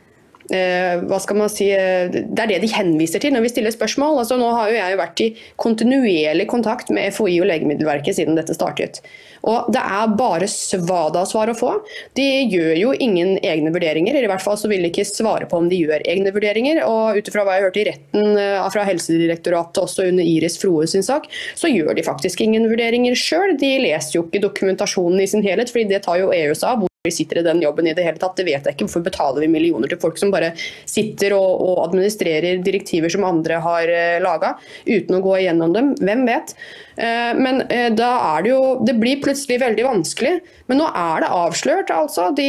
hva 0.50 1.20
skal 1.24 1.38
man 1.40 1.52
si, 1.52 1.70
eh, 1.72 2.10
Det 2.12 2.40
er 2.40 2.48
det 2.48 2.62
de 2.62 2.72
henviser 2.74 3.22
til 3.24 3.34
når 3.34 3.46
vi 3.46 3.50
stiller 3.54 3.72
spørsmål. 3.72 4.20
Altså, 4.20 4.38
nå 4.38 4.50
har 4.52 4.70
jo 4.70 4.76
jeg 4.80 5.00
vært 5.00 5.22
i 5.24 5.30
kontinuerlig 5.58 6.48
kontakt 6.48 6.92
med 6.92 7.14
FHI 7.14 7.40
og 7.42 7.48
Legemiddelverket 7.48 8.16
siden 8.16 8.36
dette 8.36 8.56
startet. 8.56 9.02
Og 9.44 9.72
Det 9.74 9.80
er 9.80 10.16
bare 10.16 10.48
svada-svar 10.48 11.52
å 11.52 11.58
få. 11.58 11.72
De 12.16 12.28
gjør 12.48 12.78
jo 12.80 12.94
ingen 12.94 13.38
egne 13.44 13.74
vurderinger. 13.76 14.16
I 14.16 14.28
hvert 14.28 14.44
fall 14.44 14.56
så 14.60 14.70
vil 14.72 14.84
de 14.84 14.92
ikke 14.92 15.08
svare 15.08 15.48
på 15.50 15.60
om 15.60 15.68
de 15.70 15.82
gjør 15.84 16.06
egne 16.08 16.32
vurderinger. 16.32 16.84
og 16.88 17.18
Ut 17.18 17.32
fra 17.32 17.44
hva 17.44 17.58
jeg 17.58 17.68
hørte 17.68 17.82
i 17.82 17.88
retten 17.90 18.38
eh, 18.38 18.70
fra 18.74 18.86
Helsedirektoratet 18.88 19.84
også 19.84 20.08
under 20.08 20.24
Iris 20.24 20.58
Froe 20.62 20.88
sin 20.88 21.04
sak, 21.04 21.28
så 21.56 21.72
gjør 21.72 21.96
de 21.96 22.08
faktisk 22.08 22.42
ingen 22.42 22.70
vurderinger 22.72 23.16
sjøl. 23.16 23.58
De 23.60 23.76
leser 23.84 24.20
jo 24.20 24.28
ikke 24.28 24.44
dokumentasjonen 24.48 25.20
i 25.20 25.28
sin 25.28 25.44
helhet, 25.44 25.72
fordi 25.72 25.92
det 25.92 26.04
tar 26.08 26.24
jo 26.24 26.32
EU 26.32 26.56
seg 26.56 26.72
av 26.72 26.88
vi 27.04 27.12
sitter 27.12 27.38
i 27.38 27.42
den 27.44 27.62
jobben 27.62 27.88
i 27.88 27.94
det 27.94 28.04
hele 28.06 28.16
tatt. 28.16 28.38
Det 28.38 28.46
vet 28.48 28.64
jeg 28.64 28.78
ikke. 28.78 28.86
Hvorfor 28.88 29.02
betaler 29.04 29.44
vi 29.44 29.50
millioner 29.52 29.92
til 29.92 30.00
folk 30.00 30.16
som 30.16 30.30
bare 30.32 30.54
sitter 30.88 31.34
og, 31.36 31.58
og 31.60 31.82
administrerer 31.90 32.62
direktiver 32.64 33.12
som 33.12 33.26
andre 33.28 33.58
har 33.60 33.92
uh, 33.92 34.22
laga, 34.24 34.54
uten 34.88 35.18
å 35.18 35.20
gå 35.26 35.34
igjennom 35.42 35.74
dem? 35.76 35.90
Hvem 36.00 36.24
vet? 36.30 36.54
Uh, 36.96 37.34
men 37.36 37.60
uh, 37.68 37.90
da 37.92 38.14
er 38.30 38.46
det 38.46 38.54
jo 38.54 38.62
Det 38.88 38.96
blir 39.02 39.20
plutselig 39.20 39.60
veldig 39.66 39.84
vanskelig. 39.90 40.32
Men 40.72 40.80
nå 40.80 40.88
er 41.02 41.26
det 41.26 41.34
avslørt, 41.42 41.92
altså. 41.92 42.30
De, 42.40 42.48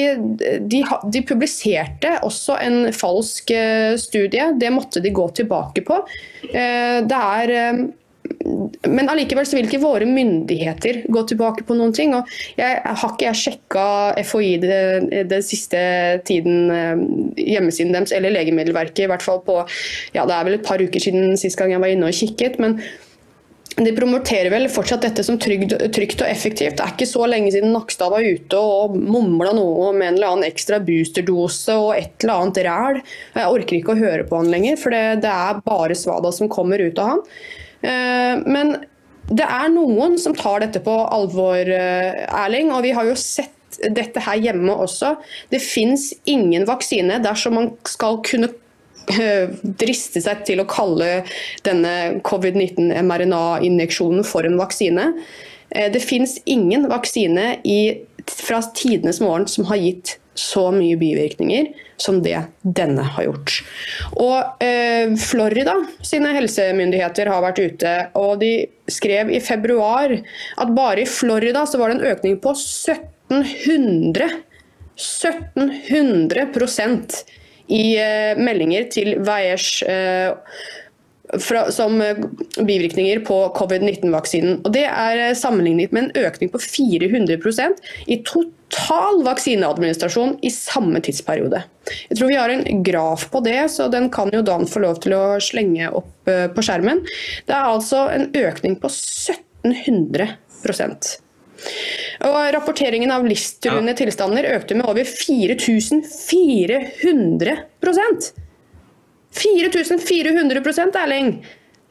de, 0.70 0.84
de 0.86 1.24
publiserte 1.26 2.14
også 2.22 2.60
en 2.62 2.78
falsk 2.94 3.50
studie. 3.98 4.52
Det 4.62 4.70
måtte 4.70 5.02
de 5.02 5.10
gå 5.18 5.26
tilbake 5.34 5.82
på. 5.82 5.98
det 6.54 7.18
er 7.42 7.56
men 8.88 9.08
allikevel 9.08 9.46
så 9.48 9.58
vil 9.58 9.68
ikke 9.68 9.82
våre 9.82 10.06
myndigheter 10.08 11.02
gå 11.12 11.22
tilbake 11.28 11.64
på 11.68 11.76
noen 11.76 11.92
ting. 11.96 12.14
og 12.16 12.28
jeg 12.56 12.80
Har 12.84 13.12
ikke 13.12 13.26
jeg 13.26 13.40
sjekka 13.40 13.86
FHI 14.24 14.50
den 14.62 15.42
siste 15.44 15.80
tiden, 16.24 16.70
eh, 16.70 16.96
hjemmesiden 17.54 17.92
deres, 17.92 18.12
eller 18.12 18.32
Legemiddelverket, 18.32 19.04
i 19.04 19.10
hvert 19.12 19.24
fall 19.24 19.40
på 19.44 19.60
ja, 20.14 20.24
det 20.24 20.36
er 20.36 20.44
vel 20.44 20.58
et 20.58 20.66
par 20.66 20.80
uker 20.80 21.00
siden 21.00 21.36
sist 21.36 21.58
gang 21.58 21.72
jeg 21.72 21.80
var 21.80 21.92
inne 21.92 22.08
og 22.08 22.16
kikket. 22.16 22.58
men 22.58 22.80
de 23.74 23.90
promoterer 23.90 24.52
vel 24.52 24.68
fortsatt 24.70 25.02
dette 25.02 25.22
som 25.26 25.38
trygt, 25.40 25.72
og 25.74 26.28
effektivt. 26.28 26.76
Det 26.78 26.84
er 26.84 26.92
ikke 26.92 27.08
så 27.10 27.26
lenge 27.26 27.50
siden 27.50 27.72
Nakstad 27.74 28.12
var 28.12 28.22
ute 28.22 28.60
og 28.60 28.94
mumla 28.94 29.50
noe 29.56 29.88
om 29.88 29.98
en 29.98 30.14
eller 30.14 30.30
annen 30.30 30.46
ekstra 30.46 30.78
boosterdose 30.78 31.74
og 31.74 31.96
et 31.96 32.22
eller 32.22 32.44
annet 32.44 32.60
ræl. 32.68 33.00
Jeg 33.34 33.56
orker 33.56 33.78
ikke 33.80 33.96
å 33.96 33.98
høre 33.98 34.28
på 34.28 34.38
han 34.38 34.52
lenger, 34.52 34.78
for 34.78 34.94
det, 34.94 35.02
det 35.26 35.32
er 35.32 35.62
bare 35.66 35.98
svada 35.98 36.30
som 36.30 36.52
kommer 36.52 36.78
ut 36.86 37.02
av 37.02 37.16
han. 37.16 37.24
Eh, 37.84 38.42
men 38.48 38.78
det 39.30 39.46
er 39.46 39.70
noen 39.72 40.18
som 40.20 40.36
tar 40.36 40.64
dette 40.64 40.82
på 40.84 40.96
alvor, 41.04 41.60
eh, 41.60 42.24
Erling. 42.44 42.72
Og 42.72 42.84
vi 42.84 42.94
har 42.96 43.08
jo 43.08 43.16
sett 43.18 43.52
dette 43.90 44.22
her 44.22 44.38
hjemme 44.38 44.72
også. 44.72 45.16
Det 45.50 45.62
fins 45.62 46.12
ingen 46.30 46.66
vaksine 46.68 47.18
dersom 47.24 47.58
man 47.58 47.72
skal 47.88 48.20
kunne 48.26 48.52
Eh, 49.12 49.50
driste 49.60 50.16
seg 50.24 50.46
til 50.48 50.62
å 50.62 50.64
kalle 50.68 51.24
denne 51.66 52.20
covid-19-mRNA-injeksjonen 52.24 54.24
for 54.24 54.44
en 54.48 54.56
vaksine. 54.56 55.12
Det 55.74 56.00
fins 56.00 56.38
ingen 56.46 56.88
vaksine 56.88 57.58
i, 57.66 58.06
fra 58.30 58.62
tidenes 58.76 59.20
morgen 59.20 59.48
som 59.50 59.66
har 59.68 59.82
gitt 59.82 60.18
så 60.34 60.72
mye 60.74 60.96
bivirkninger 60.98 61.66
som 61.96 62.22
det 62.24 62.42
denne 62.62 63.02
har 63.16 63.24
gjort. 63.28 63.64
Og 64.18 64.64
eh, 64.64 65.14
Florida 65.20 65.74
sine 66.02 66.32
helsemyndigheter 66.34 67.26
har 67.30 67.42
vært 67.44 67.60
ute, 67.62 67.92
og 68.18 68.40
de 68.42 68.66
skrev 68.90 69.30
i 69.30 69.40
februar 69.42 70.16
at 70.18 70.74
bare 70.74 71.00
i 71.04 71.08
Florida 71.08 71.66
så 71.70 71.78
var 71.80 71.88
det 71.90 71.96
en 72.00 72.10
økning 72.14 72.34
på 72.42 72.50
1700 72.58 74.28
1700% 74.94 77.24
i 77.74 77.98
eh, 77.98 78.38
meldinger 78.38 78.84
til 78.92 79.16
Veiers 79.24 79.82
eh, 79.88 80.30
som 81.74 82.02
eh, 82.02 82.16
bivirkninger 82.60 83.18
på 83.26 83.48
covid-19-vaksinen. 83.58 84.60
Og 84.64 84.72
Det 84.74 84.84
er 84.88 85.34
sammenlignet 85.38 85.92
med 85.92 86.02
en 86.04 86.12
økning 86.26 86.48
på 86.52 86.58
400% 86.62 87.74
i 88.06 88.22
total 88.26 89.14
vaksineadministrasjon 89.26 90.38
i 90.42 90.50
samme 90.54 91.00
tidsperiode. 91.04 91.60
Jeg 92.10 92.16
tror 92.18 92.28
vi 92.30 92.40
har 92.40 92.50
en 92.52 92.84
graf 92.86 93.22
på 93.32 93.38
det, 93.44 93.70
så 93.70 93.82
den 93.92 94.10
kan 94.12 94.30
jo 94.32 94.42
Dan 94.44 94.66
få 94.68 94.78
lov 94.84 94.96
til 95.04 95.12
å 95.16 95.40
slenge 95.42 95.90
opp 95.92 96.12
på 96.24 96.62
skjermen. 96.64 96.98
Det 97.44 97.54
er 97.54 97.64
altså 97.68 98.08
en 98.12 98.30
økning 98.32 98.76
på 98.80 98.88
1700% 98.88 101.24
og 102.24 102.36
Rapporteringen 102.54 103.10
av 103.12 103.26
livstruende 103.26 103.92
ja. 103.94 103.98
tilstander 103.98 104.44
økte 104.54 104.74
med 104.78 104.86
over 104.90 105.04
4400 105.08 107.56
4400% 109.34 110.98
Erling! 111.02 111.36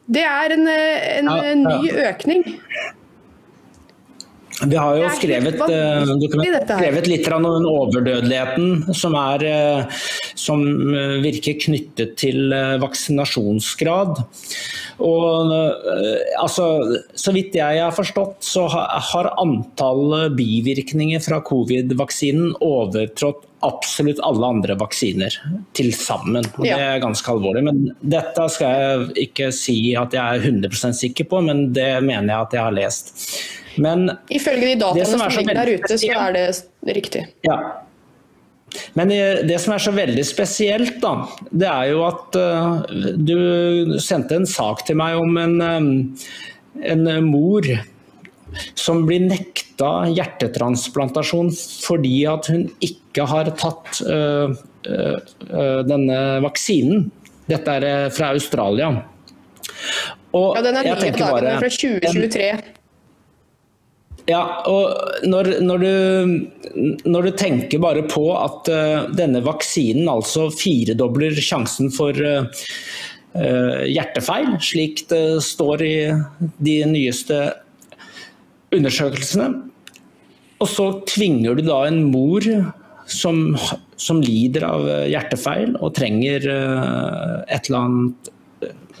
Det 0.04 0.24
er 0.28 0.52
en, 0.52 0.66
en 0.68 1.30
ja, 1.30 1.36
ja. 1.48 1.54
ny 1.56 1.92
økning. 2.10 2.42
Vi 4.62 4.76
har 4.76 4.96
jo 4.96 5.08
skrevet, 5.16 5.56
eh, 5.66 6.10
skrevet 6.62 7.08
litt 7.10 7.26
om 7.34 7.46
overdødeligheten 7.66 8.94
som, 8.94 9.16
er, 9.18 9.44
eh, 9.44 10.02
som 10.38 10.62
eh, 10.94 11.16
virker 11.24 11.58
knyttet 11.58 12.14
til 12.20 12.54
vaksinasjonsgrad. 12.82 14.20
Og, 15.02 15.50
altså, 16.38 16.66
så 17.18 17.34
vidt 17.34 17.58
jeg 17.58 17.80
har 17.82 17.96
forstått, 17.96 18.36
så 18.46 18.68
har 18.70 19.32
antallet 19.42 20.36
bivirkninger 20.38 21.24
fra 21.24 21.40
covid-vaksinen 21.42 22.54
overtrådt 22.62 23.42
absolutt 23.64 24.20
alle 24.22 24.52
andre 24.54 24.76
vaksiner 24.78 25.34
til 25.74 25.90
sammen. 25.96 26.44
og 26.44 26.62
Det 26.62 26.78
er 26.78 27.02
ganske 27.02 27.32
alvorlig. 27.32 27.64
Men 27.66 27.82
dette 27.98 28.46
skal 28.54 28.78
jeg 28.78 29.26
ikke 29.26 29.50
si 29.56 29.78
at 29.98 30.14
jeg 30.14 30.22
er 30.22 30.46
100 30.46 30.94
sikker 31.00 31.26
på, 31.26 31.42
men 31.42 31.72
det 31.74 31.90
mener 32.04 32.30
jeg 32.30 32.40
at 32.44 32.58
jeg 32.58 32.66
har 32.68 32.78
lest. 32.78 33.26
Men 33.80 34.06
Ifølge 34.32 34.72
de 34.72 34.76
dataene 34.82 35.08
som, 35.08 35.24
som 35.24 35.40
ligger 35.40 35.58
der 35.60 35.72
ute, 35.78 35.98
så 35.98 36.12
er 36.20 36.36
det 36.36 36.96
riktig. 36.96 37.26
Ja. 37.46 37.58
Men 38.98 39.10
det 39.46 39.58
som 39.62 39.74
er 39.74 39.82
så 39.82 39.92
veldig 39.94 40.24
spesielt, 40.26 40.98
da, 41.02 41.14
det 41.50 41.68
er 41.70 41.90
jo 41.92 42.04
at 42.08 42.38
uh, 42.38 42.84
du 43.14 43.98
sendte 44.02 44.40
en 44.40 44.48
sak 44.50 44.84
til 44.88 44.98
meg 44.98 45.18
om 45.20 45.38
en, 45.38 45.56
um, 45.62 45.90
en 46.82 47.10
mor 47.26 47.68
som 48.78 49.02
blir 49.06 49.24
nekta 49.26 50.06
hjertetransplantasjon 50.14 51.50
fordi 51.82 52.20
at 52.30 52.50
hun 52.50 52.68
ikke 52.84 53.26
har 53.30 53.50
tatt 53.58 54.02
uh, 54.06 54.54
uh, 54.54 55.80
denne 55.86 56.20
vaksinen. 56.44 57.08
Dette 57.50 57.76
er 57.76 58.08
fra 58.14 58.32
Australia. 58.32 58.94
Og 60.34 60.56
ja, 60.56 60.62
den 60.64 60.78
er 60.80 60.86
nye 60.88 60.96
dagen, 60.98 61.20
bare, 61.20 61.58
fra 61.60 61.70
2023. 61.70 62.48
Ja, 64.24 64.40
og 64.64 65.26
når, 65.28 65.50
når, 65.60 65.82
du, 65.82 66.84
når, 67.04 67.26
du, 67.26 67.30
tenker 67.36 67.82
bare 67.82 68.06
på 68.08 68.22
at 68.38 68.70
uh, 68.72 69.10
denne 69.12 69.42
vaksinen 69.44 70.08
altså 70.08 70.46
firedobler 70.54 71.36
sjansen 71.44 71.92
for 71.92 72.16
uh, 72.16 72.64
hjertefeil, 73.84 74.54
slik 74.64 75.04
det 75.12 75.42
står 75.44 75.84
i 75.84 75.96
de 76.56 76.78
nyeste 76.88 77.42
undersøkelsene, 78.74 79.50
og 80.62 80.70
så 80.72 80.88
tvinger 81.10 81.58
du 81.58 81.66
da 81.66 81.82
en 81.90 82.06
mor 82.08 82.48
som, 83.10 83.50
som 84.00 84.24
lider 84.24 84.64
av 84.64 84.88
hjertefeil 85.10 85.76
og 85.82 85.98
trenger 86.00 86.48
uh, 86.48 87.42
et 87.44 87.68
eller 87.68 87.82
annet 87.82 88.32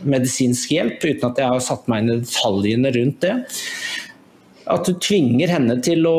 medisinsk 0.04 0.74
hjelp, 0.74 1.00
uten 1.00 1.30
at 1.30 1.38
jeg 1.40 1.48
har 1.48 1.62
satt 1.64 1.86
meg 1.88 2.02
inn 2.02 2.12
i 2.12 2.24
detaljene 2.26 2.92
rundt 2.92 3.24
det 3.24 3.38
at 4.70 4.86
du 4.88 4.94
tvinger 4.96 5.50
henne 5.52 5.76
til 5.84 6.06
å 6.08 6.18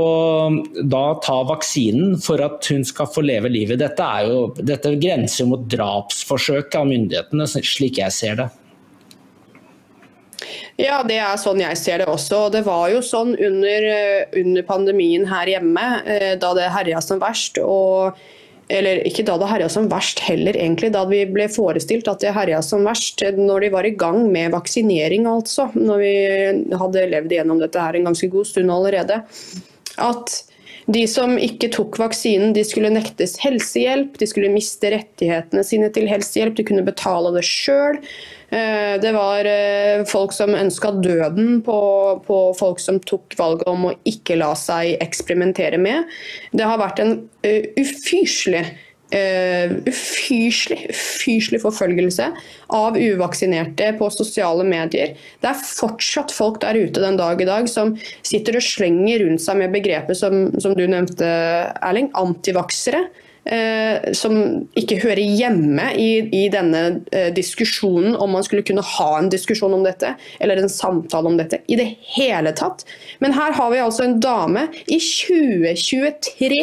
da 0.86 1.06
ta 1.26 1.40
vaksinen 1.50 2.20
for 2.22 2.42
at 2.46 2.66
hun 2.70 2.86
skal 2.86 3.10
få 3.10 3.24
leve 3.26 3.50
livet. 3.50 3.82
Dette, 3.82 4.06
er 4.06 4.30
jo, 4.30 4.44
dette 4.60 4.94
grenser 5.02 5.50
mot 5.50 5.66
drapsforsøk 5.72 6.78
av 6.78 6.86
myndighetene, 6.92 7.48
slik 7.50 8.00
jeg 8.04 8.14
ser 8.14 8.40
det. 8.44 8.52
Ja, 10.78 11.00
det 11.08 11.18
er 11.24 11.40
sånn 11.40 11.62
jeg 11.64 11.80
ser 11.80 12.04
det 12.04 12.10
også. 12.12 12.50
Det 12.54 12.66
var 12.68 12.90
jo 12.92 13.02
sånn 13.06 13.32
under, 13.34 13.90
under 14.36 14.66
pandemien 14.68 15.24
her 15.30 15.56
hjemme, 15.56 15.86
eh, 16.04 16.34
da 16.38 16.52
det 16.58 16.68
herja 16.74 17.02
som 17.02 17.22
verst. 17.24 17.62
og 17.64 18.20
eller 18.68 19.04
ikke 19.06 19.26
da 19.28 19.36
det 19.38 19.50
herja 19.52 19.68
som 19.70 19.90
verst 19.92 20.24
heller, 20.26 20.58
egentlig. 20.58 20.92
Da 20.96 21.04
vi 21.10 21.22
ble 21.30 21.46
forestilt 21.54 22.10
at 22.10 22.24
det 22.24 22.34
herja 22.34 22.62
som 22.66 22.86
verst 22.88 23.22
når 23.38 23.68
de 23.68 23.72
var 23.76 23.86
i 23.86 23.94
gang 23.98 24.24
med 24.32 24.56
vaksinering, 24.56 25.28
altså. 25.30 25.70
Når 25.78 26.02
vi 26.02 26.16
hadde 26.82 27.08
levd 27.14 27.38
gjennom 27.38 27.62
dette 27.62 27.82
her 27.82 27.98
en 27.98 28.10
ganske 28.10 28.30
god 28.34 28.50
stund 28.50 28.74
allerede. 28.74 29.22
At 30.02 30.40
de 30.86 31.02
som 31.10 31.34
ikke 31.42 31.72
tok 31.74 31.98
vaksinen, 31.98 32.54
de 32.54 32.62
skulle 32.66 32.92
nektes 32.94 33.40
helsehjelp. 33.42 34.20
De 34.22 34.28
skulle 34.30 34.54
miste 34.54 34.92
rettighetene 34.94 35.64
sine 35.66 35.90
til 35.94 36.06
helsehjelp. 36.10 36.58
De 36.60 36.66
kunne 36.68 36.86
betale 36.86 37.32
det 37.34 37.42
sjøl. 37.48 37.98
Eh, 38.54 38.94
det 39.02 39.14
var 39.16 39.50
eh, 39.50 40.04
folk 40.06 40.36
som 40.36 40.54
ønska 40.54 40.94
døden 41.02 41.64
på, 41.66 41.80
på, 42.28 42.40
folk 42.60 42.84
som 42.84 43.02
tok 43.02 43.34
valget 43.40 43.66
om 43.72 43.90
å 43.90 43.96
ikke 44.06 44.38
la 44.38 44.52
seg 44.60 45.00
eksperimentere 45.02 45.82
med. 45.82 46.06
Det 46.54 46.70
har 46.70 46.78
vært 46.82 47.02
en 47.02 47.18
uh, 47.26 47.64
ufyselig 47.82 48.68
Uh, 49.14 49.76
ufyselig, 49.86 50.88
ufyselig 50.90 51.60
forfølgelse 51.62 52.26
av 52.74 52.98
uvaksinerte 52.98 53.92
på 54.00 54.08
sosiale 54.10 54.66
medier. 54.66 55.14
Det 55.44 55.52
er 55.52 55.62
fortsatt 55.62 56.34
folk 56.34 56.58
der 56.64 56.80
ute 56.80 57.04
den 57.04 57.20
dag 57.20 57.42
i 57.42 57.48
dag 57.48 57.70
som 57.70 57.94
sitter 58.26 58.58
og 58.58 58.66
slenger 58.66 59.22
rundt 59.22 59.46
seg 59.46 59.62
med 59.62 59.76
begrepet 59.78 60.18
som, 60.18 60.48
som 60.58 60.74
du 60.74 60.88
nevnte, 60.90 61.30
Erling, 61.86 62.10
antivaksere. 62.18 63.06
Eh, 63.46 64.14
som 64.18 64.40
ikke 64.74 64.98
hører 65.04 65.22
hjemme 65.22 65.92
i, 66.02 66.08
i 66.34 66.48
denne 66.50 66.80
eh, 67.14 67.28
diskusjonen, 67.30 68.16
om 68.18 68.32
man 68.34 68.46
skulle 68.46 68.66
kunne 68.66 68.82
ha 68.82 69.10
en 69.20 69.30
diskusjon 69.30 69.76
om 69.78 69.84
dette, 69.86 70.16
eller 70.42 70.58
en 70.58 70.72
samtale 70.72 71.30
om 71.30 71.38
dette, 71.38 71.60
i 71.70 71.78
det 71.78 71.92
hele 72.16 72.56
tatt. 72.58 72.82
Men 73.22 73.38
her 73.38 73.54
har 73.54 73.70
vi 73.70 73.84
altså 73.84 74.08
en 74.08 74.18
dame 74.24 74.66
i 74.90 74.98
2023. 74.98 76.58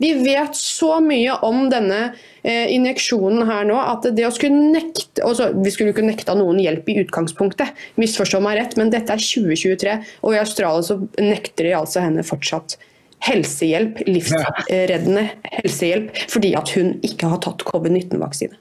Vi 0.00 0.12
vet 0.24 0.56
så 0.56 0.94
mye 1.04 1.34
om 1.44 1.66
denne 1.72 2.00
eh, 2.42 2.70
injeksjonen 2.72 3.44
her 3.48 3.66
nå 3.68 3.76
at 3.80 4.08
det 4.16 4.24
å 4.24 4.32
skulle 4.32 4.72
nekte 4.72 5.24
altså, 5.26 5.50
Vi 5.60 5.72
skulle 5.74 5.92
ikke 5.92 6.06
nekta 6.06 6.36
noen 6.38 6.60
hjelp 6.62 6.88
i 6.88 7.00
utgangspunktet, 7.02 7.74
misforstå 8.00 8.40
meg 8.44 8.56
rett, 8.60 8.78
men 8.80 8.92
dette 8.92 9.12
er 9.12 9.20
2023, 9.20 9.98
og 10.24 10.36
i 10.36 10.40
Australia 10.40 10.86
så 10.86 10.96
nekter 11.20 11.68
de 11.68 11.76
altså 11.76 12.04
henne 12.06 12.24
fortsatt 12.24 12.78
helsehjelp, 13.26 14.00
livsreddende 14.08 15.26
helsehjelp, 15.60 16.14
fordi 16.32 16.54
at 16.56 16.72
hun 16.72 16.94
ikke 17.04 17.28
har 17.28 17.42
tatt 17.44 17.66
covid-19-vaksine. 17.68 18.56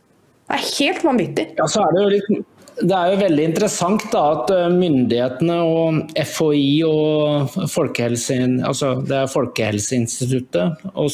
Det 0.50 0.58
er 0.58 0.66
helt 0.68 1.06
vanvittig. 1.06 1.46
Ja, 1.60 1.68
så 1.72 1.86
er 1.86 1.96
det 1.96 2.04
jo 2.04 2.14
litt 2.18 2.48
det 2.80 2.96
er 2.96 3.12
jo 3.12 3.18
veldig 3.20 3.44
interessant 3.50 4.06
da, 4.14 4.22
at 4.38 4.52
eh, 4.54 4.70
myndighetene 4.72 5.56
og 5.66 6.14
FHI 6.16 6.84
og 6.88 7.58
altså 7.60 8.94
det 9.06 9.16
er 9.18 9.32
Folkehelseinstituttet 9.32 10.86
og 10.94 11.10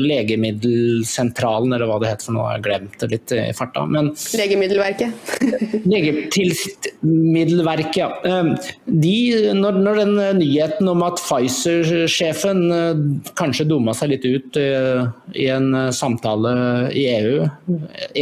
Legemiddelsentralen, 0.00 1.72
eller 1.74 1.86
hva 1.88 1.98
det 2.02 2.10
heter 2.12 2.26
for 2.28 2.34
noe, 2.36 2.48
jeg 2.50 2.56
har 2.58 2.66
glemt 2.66 2.94
det 3.00 3.08
litt 3.14 3.28
i 3.36 3.38
farta. 3.56 3.80
Men, 3.88 4.04
Legemiddelverket. 4.40 5.10
Legemiddelverket, 5.94 8.00
ja. 8.00 8.08
Eh, 8.26 8.46
de, 8.84 9.16
når, 9.56 9.72
når, 9.86 9.94
den 10.04 10.14
nyheten 10.40 10.84
om 10.92 11.00
at 11.06 11.16
Pfizer-sjefen 11.22 12.58
eh, 12.76 12.94
kanskje 13.40 13.68
dumma 13.70 13.92
seg 13.96 14.06
litt 14.14 14.26
ut 14.28 14.50
i 14.60 15.46
en 15.50 15.66
samtale 15.94 16.52
i 16.96 17.04
EU, 17.16 17.36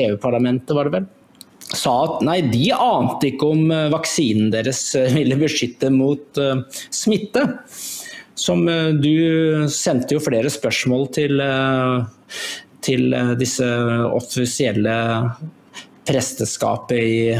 EU-parlamentet 0.07 0.77
var 0.77 0.85
det 0.89 0.95
vel, 0.99 1.07
sa 1.77 1.95
at 2.05 2.23
nei, 2.25 2.41
de 2.49 2.71
ante 2.73 3.33
ikke 3.33 3.51
om 3.53 3.73
eh, 3.73 3.89
vaksinen 3.93 4.53
deres 4.55 4.81
eh, 4.97 5.11
ville 5.13 5.37
beskytte 5.41 5.91
mot 5.93 6.41
uh, 6.41 6.63
smitte. 6.95 7.45
Som 8.39 8.65
uh, 8.71 8.95
du 8.97 9.69
sendte 9.73 10.17
jo 10.17 10.23
flere 10.25 10.51
spørsmål 10.53 11.09
til, 11.17 11.43
uh, 11.43 12.07
til 12.85 13.13
disse 13.41 13.69
offisielle 14.09 14.97
presteskapet 16.09 17.03
i, 17.05 17.35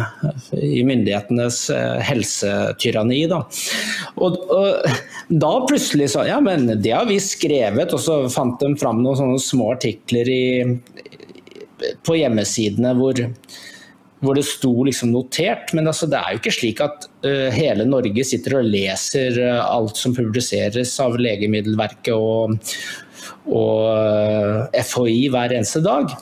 i 0.61 0.83
myndighetenes 0.85 1.63
helsetyranni. 2.05 3.23
Da. 3.31 3.39
Og, 4.21 4.35
og, 4.53 4.99
da 5.33 5.53
plutselig 5.65 6.11
sa 6.13 6.27
ja, 6.29 6.37
men 6.45 6.67
det 6.75 6.93
har 6.93 7.09
vi 7.09 7.17
skrevet, 7.17 7.95
og 7.97 8.03
så 8.05 8.19
fant 8.29 8.61
de 8.61 8.75
fram 8.77 9.01
noen 9.01 9.17
sånne 9.23 9.41
små 9.41 9.71
artikler 9.73 10.29
i, 10.29 10.45
på 12.05 12.19
hjemmesidene 12.21 12.93
hvor 12.99 13.25
hvor 14.25 14.39
det 14.39 14.47
sto 14.49 14.73
liksom 14.87 15.13
notert. 15.15 15.73
Men 15.77 15.91
altså, 15.91 16.09
det 16.11 16.19
er 16.19 16.35
jo 16.35 16.43
ikke 16.43 16.55
slik 16.55 16.83
at 16.85 17.07
uh, 17.27 17.49
hele 17.55 17.87
Norge 17.89 18.27
sitter 18.27 18.59
og 18.61 18.71
leser 18.71 19.39
uh, 19.43 19.63
alt 19.63 19.99
som 20.01 20.17
publiseres 20.17 20.95
av 21.05 21.19
Legemiddelverket 21.21 22.15
og, 22.15 22.59
og 23.47 23.87
uh, 23.87 24.67
eh, 24.73 24.83
FHI 24.85 25.23
hver 25.35 25.55
eneste 25.59 25.85
dag. 25.87 26.13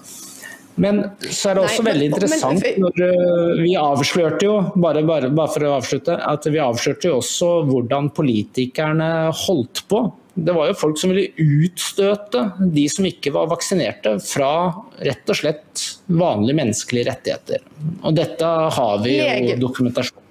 Men 0.76 1.06
så 1.24 1.50
er 1.50 1.56
det 1.56 1.62
også 1.64 1.80
Nei, 1.80 1.86
men, 1.86 1.92
veldig 1.94 2.06
interessant 2.10 2.66
men, 2.66 2.82
når 2.84 3.60
vi 3.62 3.70
avslørte 3.80 4.44
jo, 4.44 4.56
bare, 4.76 5.00
bare, 5.08 5.30
bare 5.32 5.48
for 5.54 5.64
å 5.64 5.72
avslutte, 5.78 6.18
at 6.20 6.48
vi 6.52 6.60
avslørte 6.60 7.08
jo 7.08 7.22
også 7.22 7.48
hvordan 7.70 8.10
politikerne 8.12 9.08
holdt 9.46 9.86
på 9.88 10.02
det 10.36 10.52
var 10.52 10.68
jo 10.68 10.76
folk 10.76 10.98
som 11.00 11.12
ville 11.12 11.32
utstøte 11.64 12.42
de 12.60 12.84
som 12.92 13.06
ikke 13.08 13.32
var 13.32 13.48
vaksinerte, 13.48 14.18
fra 14.20 14.50
rett 15.00 15.32
og 15.32 15.38
slett 15.38 15.86
vanlige 16.06 16.58
menneskelige 16.60 17.08
rettigheter. 17.08 17.64
Og 18.04 18.16
dette 18.18 18.52
har 18.76 19.02
vi 19.04 19.16
jo 19.22 19.58
dokumentasjon 19.64 20.22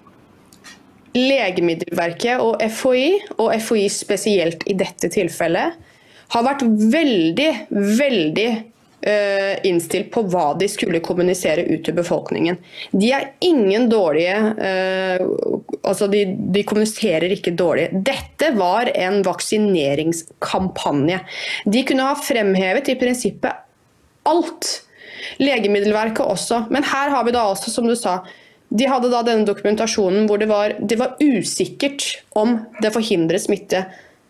Legemiddelverket 1.15 2.41
og 2.43 2.59
FHI, 2.59 3.07
og 3.39 3.53
FHI 3.63 3.85
spesielt 3.93 4.65
i 4.67 4.75
dette 4.75 5.07
tilfellet, 5.13 5.77
har 6.33 6.43
vært 6.43 6.65
veldig, 6.67 7.51
veldig 7.71 8.49
innstilt 9.67 10.07
på 10.13 10.23
hva 10.33 10.47
de 10.57 10.65
skulle 10.71 11.01
kommunisere 11.05 11.61
ut 11.67 11.83
til 11.85 11.93
befolkningen. 11.97 12.57
De 12.89 13.11
er 13.13 13.27
ingen 13.45 13.85
dårlige 13.91 14.39
uh, 14.57 15.65
altså 15.85 16.07
de, 16.11 16.23
de, 16.53 16.63
kommuniserer 16.67 17.31
ikke 17.35 17.53
dårlig. 17.57 17.89
Dette 18.05 18.51
var 18.57 18.89
en 18.93 19.21
vaksineringskampanje. 19.25 21.19
De 21.65 21.83
kunne 21.87 22.07
ha 22.07 22.15
fremhevet 22.19 22.89
i 22.91 22.97
prinsippet 22.99 23.63
alt. 24.29 24.71
Legemiddelverket 25.41 26.25
også. 26.25 26.65
Men 26.73 26.85
her 26.85 27.13
har 27.13 27.25
vi 27.25 27.35
da 27.35 27.45
også, 27.51 27.73
som 27.73 27.87
du 27.87 27.95
sa, 27.97 28.19
de 28.75 28.87
hadde 28.89 29.11
da 29.11 29.21
denne 29.25 29.45
dokumentasjonen 29.47 30.25
hvor 30.29 30.41
det 30.41 30.49
var, 30.49 30.73
det 30.79 30.97
var 30.99 31.19
usikkert 31.21 32.07
om 32.37 32.57
det 32.81 32.93
forhindrer 32.95 33.41
smitte. 33.41 33.85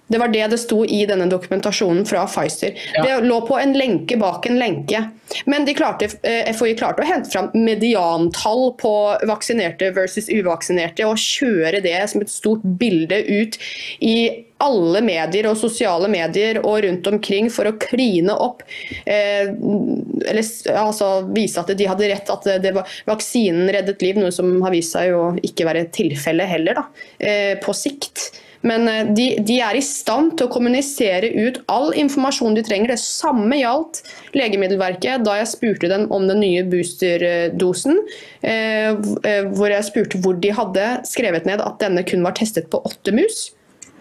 Det 0.07 0.17
var 0.21 0.27
det 0.27 0.47
det 0.47 0.57
sto 0.61 0.83
i 0.85 1.01
denne 1.09 1.25
dokumentasjonen 1.29 2.05
fra 2.05 2.25
Pfizer. 2.29 2.75
Ja. 2.93 3.03
Det 3.05 3.27
lå 3.27 3.39
på 3.47 3.57
en 3.59 3.73
lenke 3.77 4.17
bak 4.21 4.45
en 4.45 4.59
lenke. 4.61 5.01
Men 5.45 5.65
de 5.65 5.73
klarte, 5.73 6.09
FHI 6.21 6.71
eh, 6.71 6.77
klarte 6.77 7.01
å 7.01 7.07
hente 7.09 7.31
fram 7.33 7.49
mediantall 7.57 8.67
på 8.77 8.93
vaksinerte 9.25 9.89
versus 9.95 10.29
uvaksinerte 10.29 11.07
og 11.09 11.17
kjøre 11.17 11.81
det 11.81 11.97
som 12.11 12.21
et 12.21 12.29
stort 12.29 12.61
bilde 12.77 13.23
ut 13.25 13.57
i 14.05 14.45
alle 14.63 15.01
medier 15.03 15.49
og 15.49 15.57
sosiale 15.59 16.07
medier 16.11 16.61
og 16.61 16.77
rundt 16.85 17.09
omkring 17.09 17.49
for 17.51 17.67
å 17.67 17.75
kline 17.81 18.31
opp 18.31 18.61
eh, 19.03 19.49
eller 19.49 20.45
altså, 20.79 21.09
vise 21.35 21.59
at 21.59 21.73
de 21.75 21.89
hadde 21.89 22.09
rett, 22.13 22.31
at 22.31 22.47
det 22.63 22.71
var, 22.77 22.95
vaksinen 23.09 23.67
reddet 23.73 24.05
liv, 24.05 24.21
noe 24.21 24.31
som 24.35 24.53
har 24.63 24.73
vist 24.73 24.95
seg 24.95 25.17
å 25.17 25.27
ikke 25.43 25.67
være 25.67 25.87
tilfellet 25.95 26.53
heller, 26.53 26.79
da, 26.79 26.87
eh, 27.19 27.53
på 27.61 27.75
sikt. 27.75 28.29
Men 28.65 28.87
eh, 28.89 29.03
de, 29.15 29.27
de, 29.45 29.59
er 29.61 29.77
i 29.77 29.83
stand 29.85 30.35
til 30.37 30.47
å 30.47 30.53
kommunisere 30.53 31.29
ut 31.33 31.61
all 31.71 31.91
informasjon 31.97 32.57
de 32.57 32.63
trenger. 32.65 32.95
Det 32.95 33.01
samme 33.01 33.59
gjaldt 33.61 34.01
Legemiddelverket 34.35 35.25
da 35.25 35.37
jeg 35.39 35.51
spurte 35.53 35.91
dem 35.91 36.07
om 36.15 36.27
den 36.29 36.41
nye 36.43 36.65
boosterdosen. 36.69 38.01
Eh, 38.41 38.91
eh, 38.91 39.43
hvor 39.53 39.71
jeg 39.71 39.89
spurte 39.89 40.21
hvor 40.23 40.39
de 40.41 40.53
hadde 40.55 40.89
skrevet 41.07 41.47
ned 41.47 41.63
at 41.63 41.79
denne 41.83 42.05
kun 42.07 42.25
var 42.25 42.37
testet 42.37 42.71
på 42.73 42.81
åtte 42.87 43.13
mus. 43.15 43.51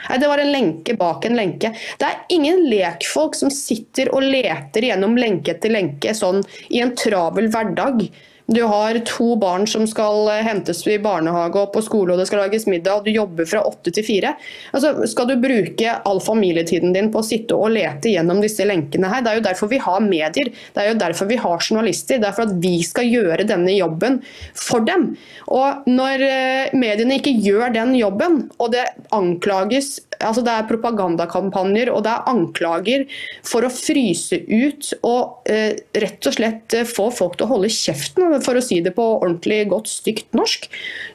Nei, 0.05 0.19
Det 0.21 0.29
var 0.29 0.41
en 0.41 0.53
lenke 0.53 0.97
bak 1.01 1.25
en 1.25 1.39
lenke. 1.39 1.73
Det 2.01 2.09
er 2.09 2.25
ingen 2.35 2.67
lekfolk 2.69 3.37
som 3.39 3.53
sitter 3.53 4.11
og 4.13 4.27
leter 4.27 4.91
gjennom 4.91 5.17
lenke 5.17 5.55
etter 5.55 5.73
lenke 5.73 6.13
sånn 6.17 6.43
i 6.69 6.83
en 6.85 6.93
travel 6.99 7.49
hverdag. 7.53 8.07
Du 8.47 8.63
har 8.63 8.99
to 8.99 9.37
barn 9.41 9.65
som 9.67 9.87
skal 9.89 10.29
eh, 10.29 10.43
hentes 10.45 10.83
i 10.87 10.99
barnehage 11.01 11.57
og 11.57 11.71
på 11.73 11.81
skole, 11.85 12.13
og 12.13 12.21
det 12.21 12.27
skal 12.29 12.43
lages 12.43 12.67
middag, 12.69 12.99
og 12.99 13.07
du 13.07 13.15
jobber 13.15 13.49
fra 13.49 13.63
åtte 13.65 13.93
til 13.97 14.05
fire. 14.05 14.35
Altså, 14.77 15.07
skal 15.09 15.31
du 15.31 15.39
bruke 15.41 15.95
all 16.05 16.21
familietiden 16.21 16.93
din 16.93 17.09
på 17.13 17.23
å 17.23 17.25
sitte 17.25 17.57
og 17.57 17.73
lete 17.73 18.13
gjennom 18.13 18.43
disse 18.45 18.67
lenkene 18.69 19.09
her? 19.09 19.25
Det 19.25 19.33
er 19.33 19.41
jo 19.41 19.47
derfor 19.47 19.73
vi 19.73 19.81
har 19.81 20.05
medier, 20.05 20.53
det 20.53 20.83
er 20.83 20.91
jo 20.91 20.99
derfor 21.01 21.31
vi 21.31 21.41
har 21.41 21.65
journalister. 21.65 22.21
Det 22.21 22.29
er 22.29 22.37
for 22.37 22.45
at 22.45 22.59
vi 22.61 22.75
skal 22.85 23.09
gjøre 23.09 23.49
denne 23.49 23.73
jobben 23.79 24.21
for 24.53 24.85
dem. 24.85 25.15
Og 25.49 25.89
når 25.89 26.29
eh, 26.29 26.77
mediene 26.77 27.23
ikke 27.23 27.33
gjør 27.41 27.73
den 27.73 27.97
jobben, 27.97 28.43
og 28.61 28.75
det 28.77 28.85
anklages 29.17 29.95
altså 30.21 30.45
det 30.45 30.55
er 30.55 30.69
propagandakampanjer 30.69 31.91
og 31.93 32.05
det 32.07 32.13
er 32.13 32.31
anklager 32.31 33.07
for 33.47 33.67
å 33.67 33.73
fryse 33.73 34.41
ut 34.49 34.93
og 35.03 35.51
eh, 35.51 35.75
rett 36.05 36.31
og 36.31 36.37
slett 36.37 36.77
eh, 36.77 36.87
få 36.89 37.11
folk 37.15 37.39
til 37.39 37.49
å 37.49 37.53
holde 37.55 37.73
kjeften, 37.73 38.39
for 38.45 38.59
å 38.59 38.65
si 38.65 38.81
det 38.85 38.95
på 38.97 39.07
ordentlig 39.17 39.63
godt, 39.73 39.91
stygt 39.91 40.35
norsk, 40.37 40.69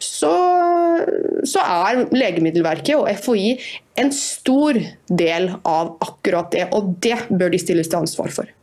så, 0.03 0.33
så 1.47 1.65
er 1.65 2.05
Legemiddelverket 2.15 2.95
og 2.97 3.09
FHI 3.21 3.55
en 3.99 4.11
stor 4.15 4.79
del 5.09 5.49
av 5.67 5.97
akkurat 6.05 6.51
det. 6.53 6.69
Og 6.75 6.95
det 7.03 7.17
bør 7.29 7.51
de 7.53 7.59
stilles 7.61 7.89
til 7.91 8.01
ansvar 8.01 8.31
for. 8.33 8.58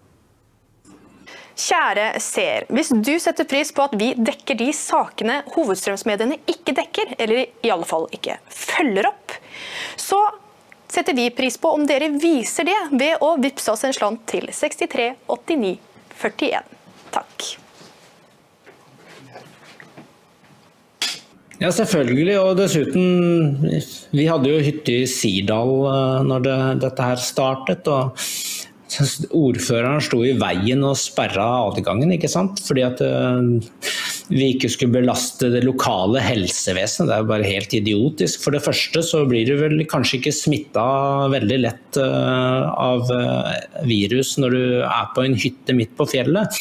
Kjære 1.56 2.10
seer, 2.20 2.66
hvis 2.68 2.90
du 2.92 3.14
setter 3.22 3.46
pris 3.48 3.70
på 3.72 3.86
at 3.86 3.94
vi 3.96 4.10
dekker 4.12 4.58
de 4.60 4.68
sakene 4.76 5.38
hovedstrømsmediene 5.54 6.36
ikke 6.52 6.74
dekker, 6.76 7.14
eller 7.16 7.46
i 7.64 7.70
alle 7.72 7.88
fall 7.88 8.04
ikke 8.12 8.36
følger 8.52 9.08
opp, 9.08 9.32
så 9.96 10.20
setter 10.92 11.16
vi 11.16 11.30
pris 11.32 11.56
på 11.56 11.72
om 11.72 11.86
dere 11.88 12.12
viser 12.20 12.68
det 12.68 12.76
ved 12.92 13.24
å 13.24 13.34
vippse 13.40 13.72
oss 13.72 13.86
en 13.88 13.96
slant 13.96 14.26
til 14.28 14.50
63 14.52 15.14
89 15.32 15.78
41. 16.16 16.76
Takk. 17.16 17.46
Ja, 21.56 21.70
selvfølgelig. 21.72 22.36
Og 22.42 22.58
dessuten, 22.58 23.70
vi 24.12 24.28
hadde 24.28 24.52
jo 24.52 24.60
hytte 24.60 24.92
i 24.92 25.08
Sirdal 25.08 25.72
eh, 25.88 26.24
når 26.28 26.44
det, 26.44 26.56
dette 26.84 27.10
her 27.10 27.22
startet. 27.22 27.88
og 27.88 28.20
Ordføreren 29.34 30.02
sto 30.04 30.20
i 30.24 30.34
veien 30.38 30.84
og 30.86 30.98
sperra 31.00 31.46
adgangen, 31.66 32.12
ikke 32.14 32.30
sant? 32.30 32.60
fordi 32.62 32.84
at 32.86 33.00
uh, 33.02 33.42
vi 34.30 34.52
ikke 34.54 34.70
skulle 34.72 34.94
belaste 34.94 35.50
det 35.52 35.62
lokale 35.66 36.22
helsevesenet. 36.22 37.08
Det 37.08 37.16
er 37.16 37.24
jo 37.24 37.30
bare 37.30 37.48
helt 37.48 37.74
idiotisk. 37.76 38.42
For 38.44 38.54
det 38.54 38.62
første 38.64 39.02
så 39.06 39.24
blir 39.28 39.46
du 39.48 39.56
vel 39.60 39.82
kanskje 39.90 40.20
ikke 40.20 40.34
smitta 40.34 40.86
veldig 41.34 41.58
lett 41.62 42.00
uh, 42.00 42.70
av 42.70 43.10
uh, 43.10 43.52
virus 43.86 44.36
når 44.42 44.56
du 44.56 44.62
er 44.82 45.10
på 45.16 45.26
en 45.26 45.38
hytte 45.38 45.76
midt 45.76 45.96
på 45.98 46.08
fjellet. 46.10 46.60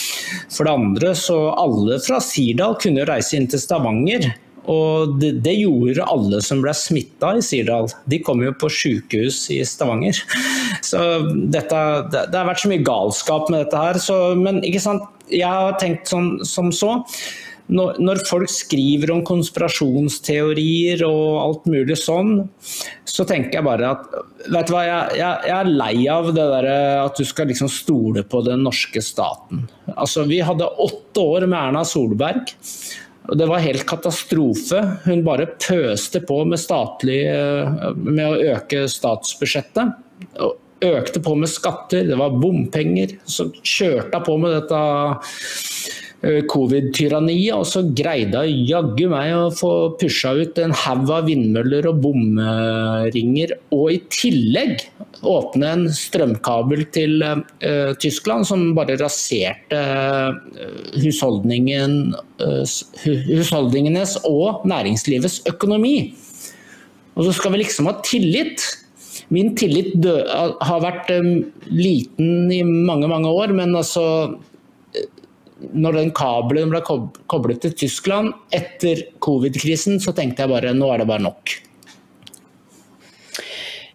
For 0.54 0.68
det 0.68 0.76
andre 0.76 1.14
så 1.18 1.40
alle 1.54 2.02
fra 2.06 2.22
Sirdal 2.24 2.78
kunne 2.82 3.08
reise 3.10 3.38
inn 3.38 3.50
til 3.52 3.62
Stavanger 3.62 4.32
og 4.72 5.18
det, 5.22 5.32
det, 5.46 5.56
gjorde 5.62 6.08
alle 6.10 6.42
som 6.46 6.62
ble 6.64 6.74
smitta 6.76 7.36
i 7.38 7.44
Sirdal. 7.46 7.90
De 8.10 8.20
kom 8.26 8.44
jo 8.44 8.54
på 8.58 8.70
sykehus 8.72 9.46
i 9.54 9.62
Stavanger. 9.68 10.20
Så 10.90 11.02
dette, 11.54 11.82
det, 12.12 12.28
det, 12.32 12.38
har 12.38 12.50
vært 12.50 12.64
så 12.64 12.72
mye 12.72 12.86
galskap 12.86 13.50
med 13.50 13.66
dette 13.66 13.82
her. 13.82 14.00
Så, 14.02 14.20
men 14.40 14.62
ikke 14.66 14.84
sant, 14.84 15.10
jeg 15.32 15.50
har 15.50 15.78
tenkt 15.82 16.12
sånn, 16.12 16.38
som 16.46 16.72
så. 16.76 17.00
Når, 17.66 17.96
når, 17.98 18.20
folk 18.30 18.52
skriver 18.54 19.10
om 19.10 19.24
konspirasjonsteorier 19.26 21.02
og 21.08 21.40
alt 21.42 21.64
mulig 21.72 21.98
sånn, 21.98 22.44
så 23.10 23.26
tenker 23.26 23.58
jeg 23.58 23.66
bare 23.66 23.96
at 23.96 24.04
vet 24.54 24.70
du 24.70 24.76
hva, 24.76 24.84
jeg, 24.86 25.16
jeg, 25.18 25.48
jeg 25.50 25.56
er 25.56 25.72
lei 25.72 25.96
av 26.14 26.30
det 26.30 26.46
derre 26.52 26.76
at 27.02 27.18
du 27.18 27.26
skal 27.26 27.50
liksom 27.50 27.72
stole 27.74 28.22
på 28.30 28.44
den 28.46 28.62
norske 28.68 29.02
staten. 29.02 29.66
Altså, 29.96 30.28
Vi 30.30 30.44
hadde 30.46 30.70
åtte 30.70 31.26
år 31.26 31.48
med 31.50 31.58
Erna 31.58 31.82
Solberg. 31.90 32.54
Det 33.34 33.48
var 33.50 33.64
helt 33.64 33.86
katastrofe. 33.90 34.82
Hun 35.06 35.24
bare 35.26 35.48
pøste 35.58 36.22
på 36.26 36.42
med, 36.46 36.62
statlig, 36.62 37.24
med 37.96 38.26
å 38.26 38.56
øke 38.56 38.86
statsbudsjettet. 38.92 39.96
Økte 40.86 41.22
på 41.24 41.34
med 41.40 41.50
skatter, 41.50 42.06
det 42.06 42.18
var 42.20 42.36
bompenger. 42.38 43.18
Så 43.26 43.50
kjørte 43.64 44.20
hun 44.20 44.28
på 44.28 44.38
med 44.44 44.58
dette 44.60 44.82
Eh, 44.82 46.05
covid-tyranniet, 46.24 47.54
og 47.54 47.66
så 47.70 47.84
greide 47.94 48.40
hun 48.42 48.64
jaggu 48.66 49.10
meg 49.12 49.34
å 49.36 49.50
få 49.54 49.72
pusha 50.00 50.32
ut 50.40 50.58
en 50.64 50.74
haug 50.86 51.12
av 51.14 51.28
vindmøller 51.30 51.86
og 51.92 52.00
bomringer, 52.02 53.54
og 53.76 53.92
i 53.94 54.00
tillegg 54.14 54.88
åpne 55.26 55.72
en 55.74 55.86
strømkabel 55.94 56.86
til 56.96 57.24
uh, 57.24 57.92
Tyskland 58.02 58.48
som 58.48 58.68
bare 58.78 58.98
raserte 59.00 59.80
uh, 59.80 60.36
husholdningen, 61.02 62.16
uh, 62.42 62.64
husholdningenes 63.06 64.18
og 64.30 64.66
næringslivets 64.70 65.42
økonomi. 65.52 66.14
Og 67.16 67.28
så 67.28 67.38
skal 67.38 67.56
vi 67.56 67.64
liksom 67.64 67.88
ha 67.90 67.96
tillit. 68.06 68.64
Min 69.34 69.54
tillit 69.58 69.96
har 70.04 70.82
vært 70.84 71.08
liten 71.72 72.52
i 72.52 72.60
mange, 72.68 73.08
mange 73.10 73.32
år, 73.32 73.54
men 73.56 73.72
altså 73.80 74.04
når 75.60 76.00
den 76.00 76.12
kabelen 76.16 76.74
ble 76.74 76.82
koblet 77.32 77.62
til 77.64 77.76
Tyskland 77.86 78.34
etter 78.56 79.06
covid-krisen, 79.24 80.02
så 80.04 80.16
tenkte 80.16 80.44
jeg 80.44 80.52
bare 80.52 80.76
nå 80.76 80.92
er 80.92 81.04
det 81.04 81.10
bare 81.10 81.24
nok. 81.28 81.60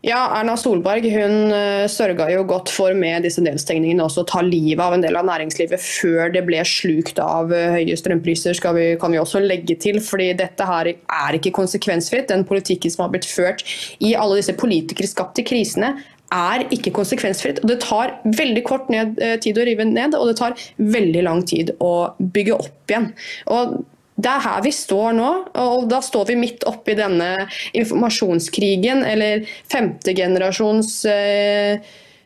Ja, 0.00 0.20
Erna 0.32 0.54
Solberg 0.56 1.04
hun 1.12 1.50
eh, 1.52 1.84
sørga 1.92 2.30
jo 2.32 2.40
godt 2.48 2.70
for 2.72 2.96
med 2.96 3.26
disse 3.26 3.42
nedstengningene 3.44 4.06
også 4.06 4.22
å 4.22 4.28
ta 4.30 4.40
livet 4.40 4.80
av 4.80 4.94
en 4.96 5.02
del 5.04 5.18
av 5.20 5.26
næringslivet 5.28 5.82
før 5.84 6.32
det 6.32 6.40
ble 6.46 6.62
slukt 6.64 7.20
av 7.20 7.52
eh, 7.52 7.74
høye 7.74 7.98
strømpriser, 8.00 8.56
vi, 8.78 8.86
kan 9.00 9.12
vi 9.12 9.20
også 9.20 9.42
legge 9.44 9.76
til. 9.76 10.00
fordi 10.00 10.30
dette 10.40 10.64
her 10.64 10.88
er 10.94 11.36
ikke 11.36 11.52
konsekvensfritt. 11.58 12.30
Den 12.32 12.46
politikken 12.48 12.94
som 12.94 13.04
har 13.04 13.12
blitt 13.12 13.28
ført 13.28 13.60
i 14.00 14.14
alle 14.16 14.40
disse 14.40 14.56
politikerskapte 14.56 15.44
krisene, 15.44 15.92
er 16.30 16.66
ikke 16.70 16.92
konsekvensfritt. 16.94 17.60
og 17.62 17.68
Det 17.68 17.80
tar 17.82 18.16
veldig 18.24 18.64
kort 18.64 18.90
ned, 18.90 19.18
eh, 19.20 19.36
tid 19.36 19.58
å 19.58 19.64
rive 19.66 19.84
ned, 19.84 20.14
og 20.14 20.28
det 20.28 20.36
tar 20.36 20.58
veldig 20.78 21.22
lang 21.26 21.42
tid 21.42 21.72
å 21.80 22.14
bygge 22.20 22.54
opp 22.54 22.86
igjen. 22.88 23.12
Og 23.46 23.84
det 24.20 24.30
er 24.30 24.44
her 24.44 24.60
vi 24.62 24.70
står 24.70 25.14
nå, 25.16 25.30
og 25.54 25.88
da 25.88 26.00
står 26.04 26.26
vi 26.28 26.36
midt 26.36 26.66
oppi 26.68 26.94
denne 26.94 27.48
informasjonskrigen, 27.72 29.02
eller 29.06 29.46
femtegenerasjons 29.72 31.04
eh, 31.08 31.80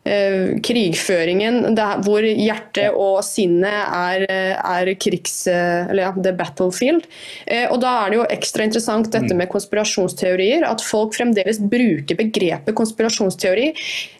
Eh, 0.05 0.59
krigføringen 0.61 1.76
hvor 2.05 2.24
hjertet 2.24 2.92
og 2.92 3.22
sinnet 3.24 3.72
er, 3.72 4.26
er 4.28 4.90
krigs... 5.00 5.46
Eller 5.48 6.05
ja, 6.05 6.11
the 6.18 6.34
battlefield. 6.36 7.07
Eh, 7.46 7.64
og 7.70 7.80
da 7.80 7.94
er 8.02 8.12
det 8.12 8.18
jo 8.18 8.26
ekstra 8.36 8.66
interessant 8.68 9.09
dette 9.09 9.32
mm. 9.32 9.40
med 9.40 9.52
konspirasjonsteorier. 9.52 10.66
At 10.68 10.84
folk 10.84 11.16
fremdeles 11.16 11.62
bruker 11.62 12.20
begrepet 12.20 12.76
konspirasjonsteori. 12.76 13.70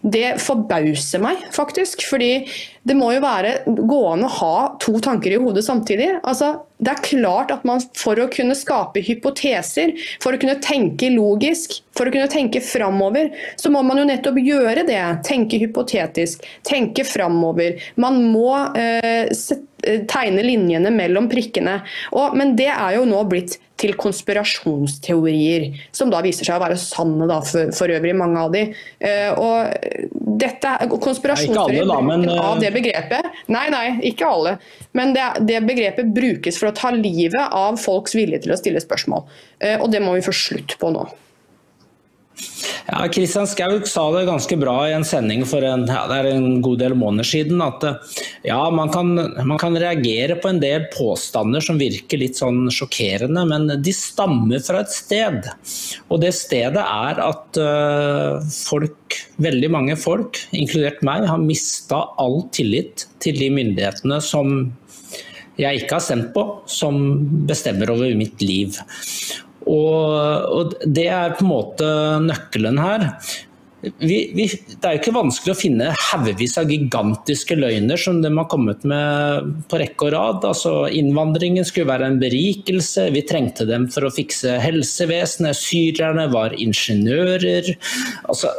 Det 0.01 0.37
forbauser 0.43 1.23
meg, 1.25 1.45
faktisk. 1.53 2.07
fordi 2.09 2.33
det 2.85 2.95
må 2.99 3.11
jo 3.15 3.23
være 3.25 3.55
gående 3.67 4.29
å 4.29 4.35
ha 4.39 4.57
to 4.83 4.99
tanker 5.05 5.33
i 5.33 5.41
hodet 5.41 5.65
samtidig. 5.65 6.11
Altså, 6.21 6.51
det 6.85 6.93
er 6.93 7.05
klart 7.07 7.53
at 7.55 7.65
man 7.65 7.81
for 7.97 8.21
å 8.21 8.29
kunne 8.33 8.57
skape 8.59 9.01
hypoteser, 9.05 9.95
for 10.21 10.37
å 10.37 10.41
kunne 10.41 10.59
tenke 10.65 11.09
logisk, 11.15 11.79
for 11.97 12.09
å 12.09 12.13
kunne 12.13 12.29
tenke 12.29 12.61
framover, 12.65 13.33
så 13.61 13.73
må 13.73 13.81
man 13.87 14.03
jo 14.03 14.09
nettopp 14.11 14.41
gjøre 14.43 14.85
det. 14.89 15.01
Tenke 15.25 15.61
hypotetisk, 15.63 16.45
tenke 16.69 17.07
framover. 17.09 17.81
Man 18.01 18.21
må 18.35 18.51
eh, 18.77 19.33
tegne 20.11 20.45
linjene 20.45 20.93
mellom 20.95 21.29
prikkene. 21.31 21.81
Og, 22.15 22.35
men 22.39 22.57
det 22.59 22.71
er 22.73 22.99
jo 22.99 23.07
nå 23.09 23.23
blitt 23.31 23.59
til 23.81 23.95
konspirasjonsteorier, 23.99 25.67
som 25.95 26.11
da 26.13 26.21
viser 26.25 26.47
seg 26.47 26.59
å 26.59 26.63
være 26.63 26.79
sanne 26.79 27.27
da, 27.31 27.41
for, 27.43 27.73
for 27.75 27.91
øvrig, 27.91 28.15
mange 28.17 28.45
av 28.45 28.53
de. 28.55 28.63
Uh, 29.03 29.31
og 29.41 30.29
dette 30.45 30.77
Konspirasjonsteorier 30.93 31.83
alle, 31.83 31.99
men, 32.07 32.29
uh... 32.31 32.53
av 32.53 32.63
det 32.63 32.71
begrepet 32.75 33.27
Nei, 33.53 33.67
nei, 33.75 33.85
ikke 34.11 34.29
alle. 34.31 34.57
Men 34.97 35.15
det, 35.17 35.27
det, 35.49 35.59
begrepet 35.67 36.15
brukes 36.15 36.61
for 36.61 36.71
å 36.71 36.77
ta 36.77 36.93
livet 36.95 37.43
av 37.51 37.81
folks 37.83 38.15
vilje 38.17 38.45
til 38.45 38.55
å 38.55 38.61
stille 38.61 38.83
spørsmål. 38.83 39.27
Uh, 39.59 39.77
og 39.81 39.91
det 39.95 40.03
må 40.05 40.15
vi 40.17 40.25
få 40.25 40.35
slutt 40.45 40.79
på 40.79 40.95
nå. 40.95 41.09
Ja, 42.85 43.07
Kristian 43.09 43.47
Skaug 43.49 43.87
sa 43.89 44.03
det 44.13 44.27
ganske 44.29 44.57
bra 44.61 44.75
i 44.89 44.93
en 44.93 45.07
sending 45.09 45.45
for 45.49 45.65
en, 45.65 45.87
ja, 45.89 46.05
en 46.29 46.61
god 46.65 46.83
del 46.83 46.97
måneder 46.99 47.27
siden. 47.27 47.63
At 47.65 47.85
ja, 48.45 48.59
man 48.75 48.93
kan, 48.93 49.15
man 49.49 49.61
kan, 49.61 49.79
reagere 49.81 50.37
på 50.41 50.51
en 50.51 50.61
del 50.63 50.85
påstander 50.93 51.65
som 51.65 51.81
virker 51.81 52.21
litt 52.21 52.39
sånn 52.39 52.69
sjokkerende, 52.73 53.47
men 53.49 53.71
de 53.83 53.95
stammer 53.97 54.61
fra 54.65 54.83
et 54.85 54.93
sted. 54.93 55.49
Og 56.13 56.21
det 56.25 56.35
stedet 56.37 56.85
er 56.85 57.23
at 57.25 57.61
uh, 57.61 58.45
folk, 58.53 59.19
veldig 59.43 59.73
mange 59.73 59.99
folk, 60.01 60.43
inkludert 60.53 61.01
meg, 61.07 61.27
har 61.31 61.41
mista 61.41 62.05
all 62.21 62.43
tillit 62.55 63.09
til 63.25 63.41
de 63.41 63.49
myndighetene 63.55 64.21
som 64.23 64.67
jeg 65.61 65.85
ikke 65.85 65.99
har 65.99 66.03
stemt 66.03 66.33
på, 66.35 66.43
som 66.67 66.97
bestemmer 67.47 67.93
over 67.95 68.11
mitt 68.19 68.43
liv. 68.43 68.75
Og, 69.65 70.55
og 70.55 70.79
det 70.85 71.09
er 71.09 71.37
på 71.39 71.45
en 71.47 71.53
måte 71.55 71.91
nøkkelen 72.29 72.81
her. 72.83 73.11
Vi, 73.99 74.19
vi, 74.33 74.47
det 74.81 74.87
er 74.87 74.97
jo 74.97 75.01
ikke 75.03 75.15
vanskelig 75.17 75.53
å 75.53 75.59
finne 75.59 75.91
haugevis 76.07 76.57
av 76.61 76.71
gigantiske 76.73 77.57
løgner 77.59 78.01
som 78.01 78.21
de 78.23 78.31
har 78.33 78.47
kommet 78.49 78.85
med 78.89 79.51
på 79.69 79.81
rekke 79.81 80.09
og 80.09 80.15
rad. 80.15 80.47
Altså, 80.49 80.73
innvandringen 80.89 81.67
skulle 81.69 81.91
være 81.91 82.09
en 82.09 82.21
berikelse, 82.23 83.11
vi 83.15 83.25
trengte 83.29 83.67
dem 83.69 83.87
for 83.93 84.07
å 84.07 84.13
fikse 84.15 84.57
helsevesenet. 84.63 85.59
Syrerne 85.59 86.27
var 86.33 86.57
ingeniører. 86.57 87.75
Altså, 88.25 88.53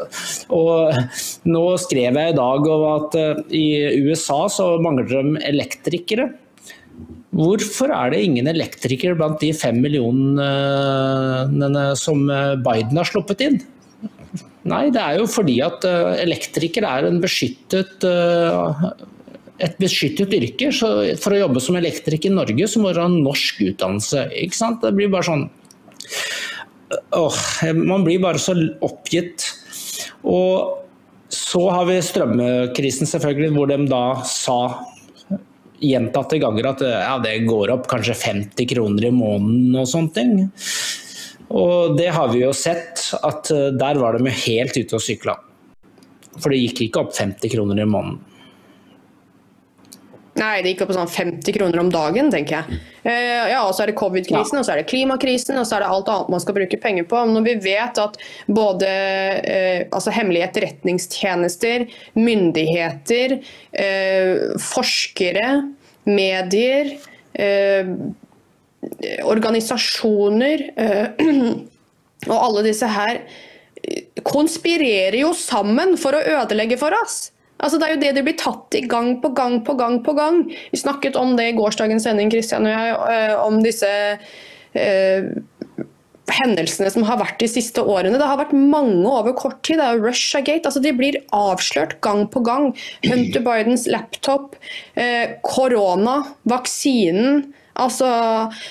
nå 1.50 1.66
skrev 1.82 2.22
jeg 2.22 2.36
i 2.36 2.40
dag 2.40 2.72
om 2.76 2.88
at 2.94 3.18
uh, 3.18 3.44
i 3.50 3.66
USA 4.06 4.44
så 4.52 4.76
mangler 4.84 5.10
de 5.10 5.46
elektrikere. 5.50 6.30
Hvorfor 7.36 7.92
er 7.92 8.14
det 8.14 8.22
ingen 8.24 8.48
elektrikere 8.48 9.18
blant 9.20 9.42
de 9.44 9.50
fem 9.56 9.82
millionene 9.84 11.84
som 12.00 12.22
Biden 12.64 12.96
har 12.96 13.10
sluppet 13.10 13.42
inn? 13.44 13.58
Nei, 14.66 14.88
det 14.90 15.02
er 15.02 15.20
jo 15.20 15.28
fordi 15.30 15.60
at 15.62 15.84
eh, 15.86 16.16
elektriker 16.24 16.88
er 16.90 17.06
beskyttet, 17.22 18.02
eh, 18.10 18.86
et 19.66 19.76
beskyttet 19.82 20.34
yrke. 20.34 20.72
Så 20.74 20.90
for 21.22 21.36
å 21.36 21.44
jobbe 21.44 21.62
som 21.62 21.78
elektriker 21.78 22.32
i 22.32 22.34
Norge, 22.34 22.70
så 22.70 22.82
må 22.82 22.94
du 22.94 23.02
ha 23.04 23.10
norsk 23.12 23.62
utdannelse. 23.68 24.26
Ikke 24.42 24.58
sant? 24.58 24.82
Det 24.82 24.96
blir 24.98 25.12
bare 25.14 25.30
sånn 25.30 25.46
åh, 27.18 27.38
Man 27.78 28.08
blir 28.08 28.24
bare 28.24 28.42
så 28.42 28.58
oppgitt. 28.86 29.46
Og 30.26 30.82
så 31.30 31.62
har 31.70 31.86
vi 31.86 32.02
strømkrisen, 32.02 33.10
selvfølgelig, 33.10 33.54
hvor 33.54 33.70
de 33.70 33.80
da 33.92 34.04
sa 34.26 34.60
gjentatte 35.86 36.40
ganger 36.42 36.72
at 36.72 36.84
ja, 36.86 37.16
det 37.24 37.38
går 37.48 37.74
opp 37.76 37.90
kanskje 37.92 38.18
50 38.18 38.70
kroner 38.74 39.10
i 39.10 39.14
måneden 39.16 39.80
og 39.82 39.90
sånne 39.90 40.16
ting. 40.16 40.38
Og 41.56 41.98
det 41.98 42.10
har 42.16 42.32
vi 42.34 42.42
jo 42.42 42.54
sett, 42.58 43.04
at 43.24 43.52
eh, 43.54 43.74
der 43.78 44.00
var 44.02 44.18
de 44.18 44.32
helt 44.34 44.78
ute 44.78 44.98
og 44.98 45.04
sykla. 45.04 45.38
For 46.36 46.52
det 46.52 46.64
gikk 46.64 46.88
ikke 46.88 47.06
opp 47.06 47.14
50 47.16 47.54
kroner 47.54 47.80
i 47.82 47.88
måneden. 47.88 48.35
Nei, 50.36 50.60
det 50.60 50.74
gikk 50.74 50.84
opp 50.84 50.90
på 50.92 50.98
sånn 50.98 51.12
50 51.12 51.56
kroner 51.56 51.80
om 51.80 51.90
dagen, 51.94 52.28
tenker 52.34 52.58
jeg. 52.58 52.80
Uh, 53.06 53.46
ja, 53.54 53.62
og 53.64 53.72
så 53.76 53.86
er 53.86 53.92
det 53.92 54.00
covid-krisen, 54.02 54.58
ja. 54.58 54.60
og 54.60 54.68
så 54.68 54.74
er 54.74 54.82
det 54.82 54.90
klimakrisen, 54.90 55.56
og 55.62 55.68
så 55.68 55.78
er 55.78 55.86
det 55.86 55.92
alt 55.94 56.12
annet 56.12 56.34
man 56.34 56.44
skal 56.44 56.58
bruke 56.58 56.80
penger 56.84 57.08
på. 57.08 57.22
Når 57.32 57.46
vi 57.46 57.54
vet 57.64 58.02
at 58.04 58.20
både 58.52 58.90
uh, 58.90 59.80
altså 59.96 60.12
hemmelige 60.16 60.50
etterretningstjenester, 60.50 61.88
myndigheter, 62.20 63.38
uh, 63.80 64.60
forskere, 64.60 65.48
medier, 66.06 66.92
organisasjoner 69.26 70.62
og 72.30 72.36
alle 72.36 72.62
disse 72.68 72.88
her 72.88 73.18
konspirerer 74.24 75.18
jo 75.20 75.32
sammen 75.36 75.96
for 76.00 76.14
å 76.14 76.22
ødelegge 76.44 76.78
for 76.80 76.94
oss. 77.02 77.32
Altså, 77.64 77.80
det 77.80 77.88
er 77.88 77.96
jo 77.96 78.02
det 78.04 78.14
de 78.18 78.24
blir 78.26 78.38
tatt 78.40 78.76
i 78.76 78.84
gang 78.90 79.16
på 79.24 79.32
gang 79.38 79.62
på 79.66 79.78
gang 79.80 80.02
på 80.04 80.16
gang. 80.18 80.44
Vi 80.74 80.80
snakket 80.82 81.16
om 81.20 81.36
det 81.40 81.50
i 81.52 81.58
gårsdagens 81.58 82.04
sending, 82.08 82.32
Kristian 82.34 82.68
og 82.68 82.74
jeg, 82.74 82.96
øh, 83.16 83.36
om 83.46 83.62
disse 83.64 83.92
eh, 84.76 85.30
hendelsene 86.36 86.90
som 86.92 87.06
har 87.08 87.20
vært 87.22 87.40
de 87.42 87.50
siste 87.50 87.84
årene. 87.84 88.18
Det 88.20 88.28
har 88.28 88.40
vært 88.42 88.56
mange 88.56 89.06
over 89.08 89.36
kort 89.38 89.62
tid. 89.66 89.80
Det 89.80 89.88
er 89.88 90.02
Russiagate. 90.04 90.68
Altså, 90.68 90.82
de 90.84 90.94
blir 90.96 91.20
avslørt 91.36 92.00
gang 92.06 92.26
på 92.32 92.44
gang. 92.46 92.72
Hunter 93.06 93.44
Bidens 93.46 93.86
laptop, 93.92 94.58
eh, 95.00 95.38
korona, 95.46 96.24
vaksinen. 96.50 97.54
Altså, 97.76 98.08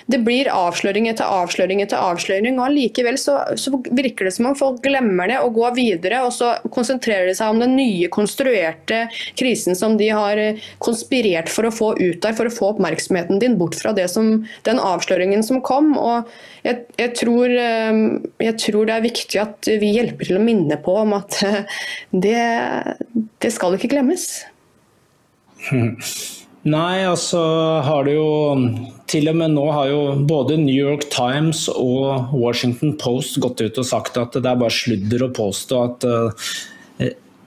Det 0.08 0.20
blir 0.24 0.48
avsløring 0.48 1.08
etter 1.10 1.28
avsløring 1.28 1.82
etter 1.84 2.00
avsløring, 2.00 2.56
og 2.56 2.68
allikevel 2.68 3.18
så, 3.20 3.36
så 3.60 3.72
virker 3.92 4.28
det 4.28 4.34
som 4.36 4.48
om 4.48 4.56
folk 4.56 4.80
glemmer 4.84 5.28
det 5.28 5.40
og 5.44 5.58
går 5.58 5.74
videre. 5.76 6.22
Og 6.24 6.32
så 6.36 6.54
konsentrerer 6.74 7.28
de 7.28 7.36
seg 7.36 7.52
om 7.52 7.60
den 7.60 7.76
nye, 7.76 8.08
konstruerte 8.12 9.04
krisen 9.38 9.76
som 9.76 9.98
de 10.00 10.08
har 10.14 10.40
eh, 10.40 10.62
konspirert 10.84 11.52
for 11.52 11.68
å 11.68 11.74
få 11.74 11.92
ut 12.00 12.22
der, 12.24 12.36
for 12.36 12.48
å 12.48 12.54
få 12.54 12.72
oppmerksomheten 12.72 13.42
din 13.42 13.58
bort 13.60 13.76
fra 13.80 13.92
det 13.96 14.08
som, 14.12 14.46
den 14.68 14.80
avsløringen 14.80 15.44
som 15.44 15.60
kom. 15.64 15.94
og 16.00 16.30
jeg, 16.64 16.86
jeg, 16.96 17.12
tror, 17.20 17.52
eh, 17.60 18.00
jeg 18.46 18.56
tror 18.62 18.88
det 18.88 18.96
er 18.96 19.04
viktig 19.04 19.42
at 19.42 19.68
vi 19.82 19.92
hjelper 19.98 20.30
til 20.30 20.40
å 20.40 20.44
minne 20.44 20.80
på 20.80 20.96
om 21.02 21.12
at 21.18 21.36
det, 22.24 22.40
det 23.44 23.52
skal 23.52 23.76
ikke 23.76 23.92
glemmes. 23.92 24.30
Nei, 26.64 27.04
altså 27.04 27.40
har 27.84 28.06
det 28.06 28.14
jo 28.16 28.28
Til 29.10 29.28
og 29.28 29.36
med 29.36 29.52
nå 29.52 29.64
har 29.68 29.90
jo 29.90 30.02
både 30.24 30.56
New 30.62 30.72
York 30.74 31.10
Times 31.12 31.66
og 31.68 32.32
Washington 32.32 32.94
Post 33.00 33.36
gått 33.44 33.60
ut 33.60 33.80
og 33.80 33.88
sagt 33.88 34.16
at 34.20 34.38
det 34.38 34.48
er 34.48 34.60
bare 34.62 34.72
sludder 34.72 35.26
å 35.26 35.34
påstå 35.36 35.80
at 35.84 36.06
uh, 36.08 36.46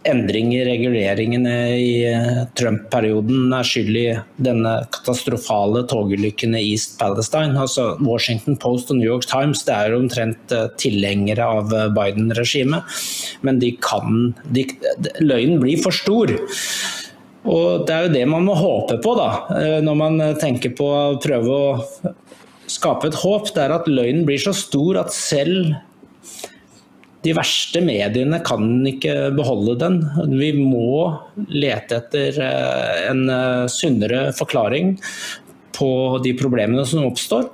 endringer 0.08 0.62
i 0.62 0.68
reguleringene 0.70 1.56
i 1.74 1.90
uh, 2.14 2.44
Trump-perioden 2.60 3.56
er 3.58 3.66
skyld 3.68 3.98
i 4.00 4.06
denne 4.46 4.76
katastrofale 4.94 5.82
togulykken 5.90 6.54
i 6.56 6.64
East 6.76 6.96
Palestine. 7.02 7.58
Altså 7.58 7.96
Washington 7.98 8.60
Post 8.62 8.94
og 8.94 9.02
New 9.02 9.10
York 9.10 9.26
Times 9.28 9.66
det 9.66 9.76
er 9.80 9.92
jo 9.96 10.04
omtrent 10.04 10.54
uh, 10.54 10.70
tilhengere 10.78 11.50
av 11.58 11.74
Biden-regimet, 11.98 13.02
men 13.42 13.60
de 13.66 13.74
kan 13.82 14.32
de, 14.54 14.70
Løgnen 15.26 15.58
blir 15.66 15.82
for 15.82 16.04
stor. 16.06 16.38
Og 17.48 17.88
Det 17.88 17.96
er 17.96 18.08
jo 18.08 18.14
det 18.16 18.26
man 18.28 18.48
må 18.48 18.56
håpe 18.60 19.00
på 19.04 19.16
da, 19.18 19.30
eh, 19.56 19.80
når 19.84 19.96
man 19.96 20.24
tenker 20.42 20.76
på 20.76 20.88
å 20.92 21.20
prøve 21.24 21.48
å 21.48 22.14
skape 22.68 23.08
et 23.08 23.20
håp. 23.24 23.52
Det 23.56 23.64
er 23.64 23.76
at 23.76 23.88
løgnen 23.88 24.26
blir 24.28 24.42
så 24.42 24.54
stor 24.56 25.00
at 25.06 25.16
selv 25.16 25.78
de 27.26 27.34
verste 27.36 27.82
mediene 27.84 28.40
kan 28.46 28.64
ikke 28.88 29.32
beholde 29.36 29.76
den. 29.82 30.00
Vi 30.38 30.52
må 30.56 31.10
lete 31.50 32.02
etter 32.02 32.40
eh, 32.44 33.04
en 33.10 33.26
eh, 33.32 33.66
sunnere 33.72 34.30
forklaring 34.38 34.96
på 35.78 35.92
de 36.24 36.34
problemene 36.38 36.86
som 36.88 37.06
oppstår. 37.08 37.50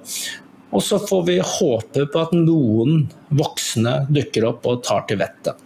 Og 0.73 0.81
så 0.81 0.97
får 1.01 1.25
vi 1.27 1.37
håpe 1.37 2.07
på 2.09 2.21
at 2.21 2.33
noen 2.35 3.05
voksne 3.33 4.03
dukker 4.13 4.49
opp 4.49 4.65
og 4.69 4.83
tar 4.85 5.05
til 5.09 5.21
vettet. 5.21 5.62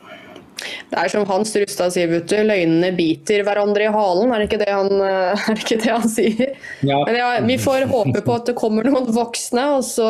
Det 0.89 0.97
er 0.97 1.11
som 1.11 1.25
Hans 1.29 1.53
Rustad 1.59 1.93
sier, 1.93 2.09
vet 2.11 2.29
du, 2.31 2.37
løgnene 2.45 2.89
biter 2.97 3.43
hverandre 3.45 3.87
i 3.87 3.91
halen. 3.93 4.31
Er 4.33 4.41
det 4.41 4.47
ikke 4.49 4.61
det 4.61 4.71
han, 4.73 4.89
eh, 5.09 5.45
det 5.51 5.65
ikke 5.65 5.79
det 5.83 5.91
han 5.93 6.07
sier? 6.11 6.53
Ja. 6.87 7.01
Men 7.07 7.19
ja, 7.19 7.29
Vi 7.47 7.59
får 7.61 7.87
håpe 7.91 8.23
på 8.25 8.37
at 8.37 8.49
det 8.49 8.57
kommer 8.57 8.87
noen 8.87 9.09
voksne, 9.13 9.67
og 9.77 9.85
så 9.85 10.09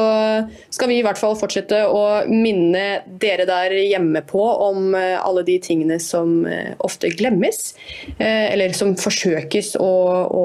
skal 0.73 0.91
vi 0.91 0.99
i 1.01 1.05
hvert 1.05 1.19
fall 1.19 1.37
fortsette 1.39 1.83
å 1.89 2.03
minne 2.31 2.85
dere 3.21 3.47
der 3.49 3.75
hjemme 3.81 4.23
på 4.27 4.43
om 4.69 4.95
eh, 4.97 5.15
alle 5.19 5.45
de 5.47 5.57
tingene 5.63 5.99
som 6.03 6.39
eh, 6.47 6.73
ofte 6.85 7.11
glemmes, 7.17 7.73
eller 8.17 8.73
som 8.75 8.93
forsøkes 8.99 9.75
å, 9.81 9.93
å 10.31 10.43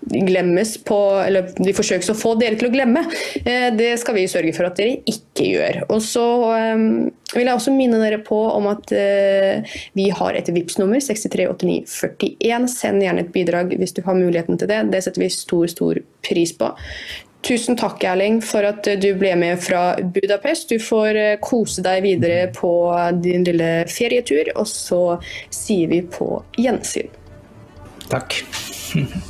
glemmes 0.00 0.84
på 0.84 0.98
Eller 1.26 1.50
de 1.56 1.74
forsøkes 1.76 2.10
å 2.12 2.18
få 2.18 2.34
dere 2.40 2.58
til 2.58 2.70
å 2.70 2.72
glemme. 2.72 3.04
Eh, 3.44 3.68
det 3.76 3.92
skal 4.00 4.16
vi 4.16 4.26
sørge 4.30 4.54
for 4.56 4.68
at 4.68 4.78
dere 4.80 5.00
ikke 5.08 5.46
gjør. 5.46 5.80
Og 5.90 6.02
så 6.04 6.26
ehm, 6.56 6.90
vil 7.34 7.46
jeg 7.46 7.54
også 7.54 7.74
minne 7.74 8.00
dere 8.02 8.20
på 8.24 8.38
om 8.50 8.68
at 8.70 8.92
eh, 8.96 9.72
vi 9.98 10.08
har 10.14 10.36
et 10.36 10.50
VIPS-nummer 10.50 11.02
638941. 11.04 12.68
Send 12.72 13.04
gjerne 13.04 13.26
et 13.26 13.34
bidrag 13.34 13.74
hvis 13.78 13.96
du 13.96 14.02
har 14.06 14.18
muligheten 14.18 14.60
til 14.60 14.70
det. 14.70 14.82
Det 14.92 15.02
setter 15.04 15.26
vi 15.26 15.32
stor, 15.34 15.66
stor 15.70 16.00
pris 16.26 16.54
på. 16.56 16.72
Tusen 17.46 17.76
takk, 17.80 18.02
Erling, 18.04 18.42
for 18.44 18.66
at 18.68 18.84
du 19.00 19.08
ble 19.16 19.32
med 19.40 19.62
fra 19.64 19.94
Budapest. 20.00 20.68
Du 20.72 20.82
får 20.82 21.16
eh, 21.16 21.38
kose 21.44 21.84
deg 21.84 22.04
videre 22.04 22.50
på 22.56 22.72
din 23.22 23.46
lille 23.48 23.72
ferietur, 23.88 24.52
og 24.56 24.68
så 24.68 25.02
sier 25.48 25.88
vi 25.92 26.02
på 26.04 26.34
gjensyn. 26.60 27.12
Takk. 28.10 28.40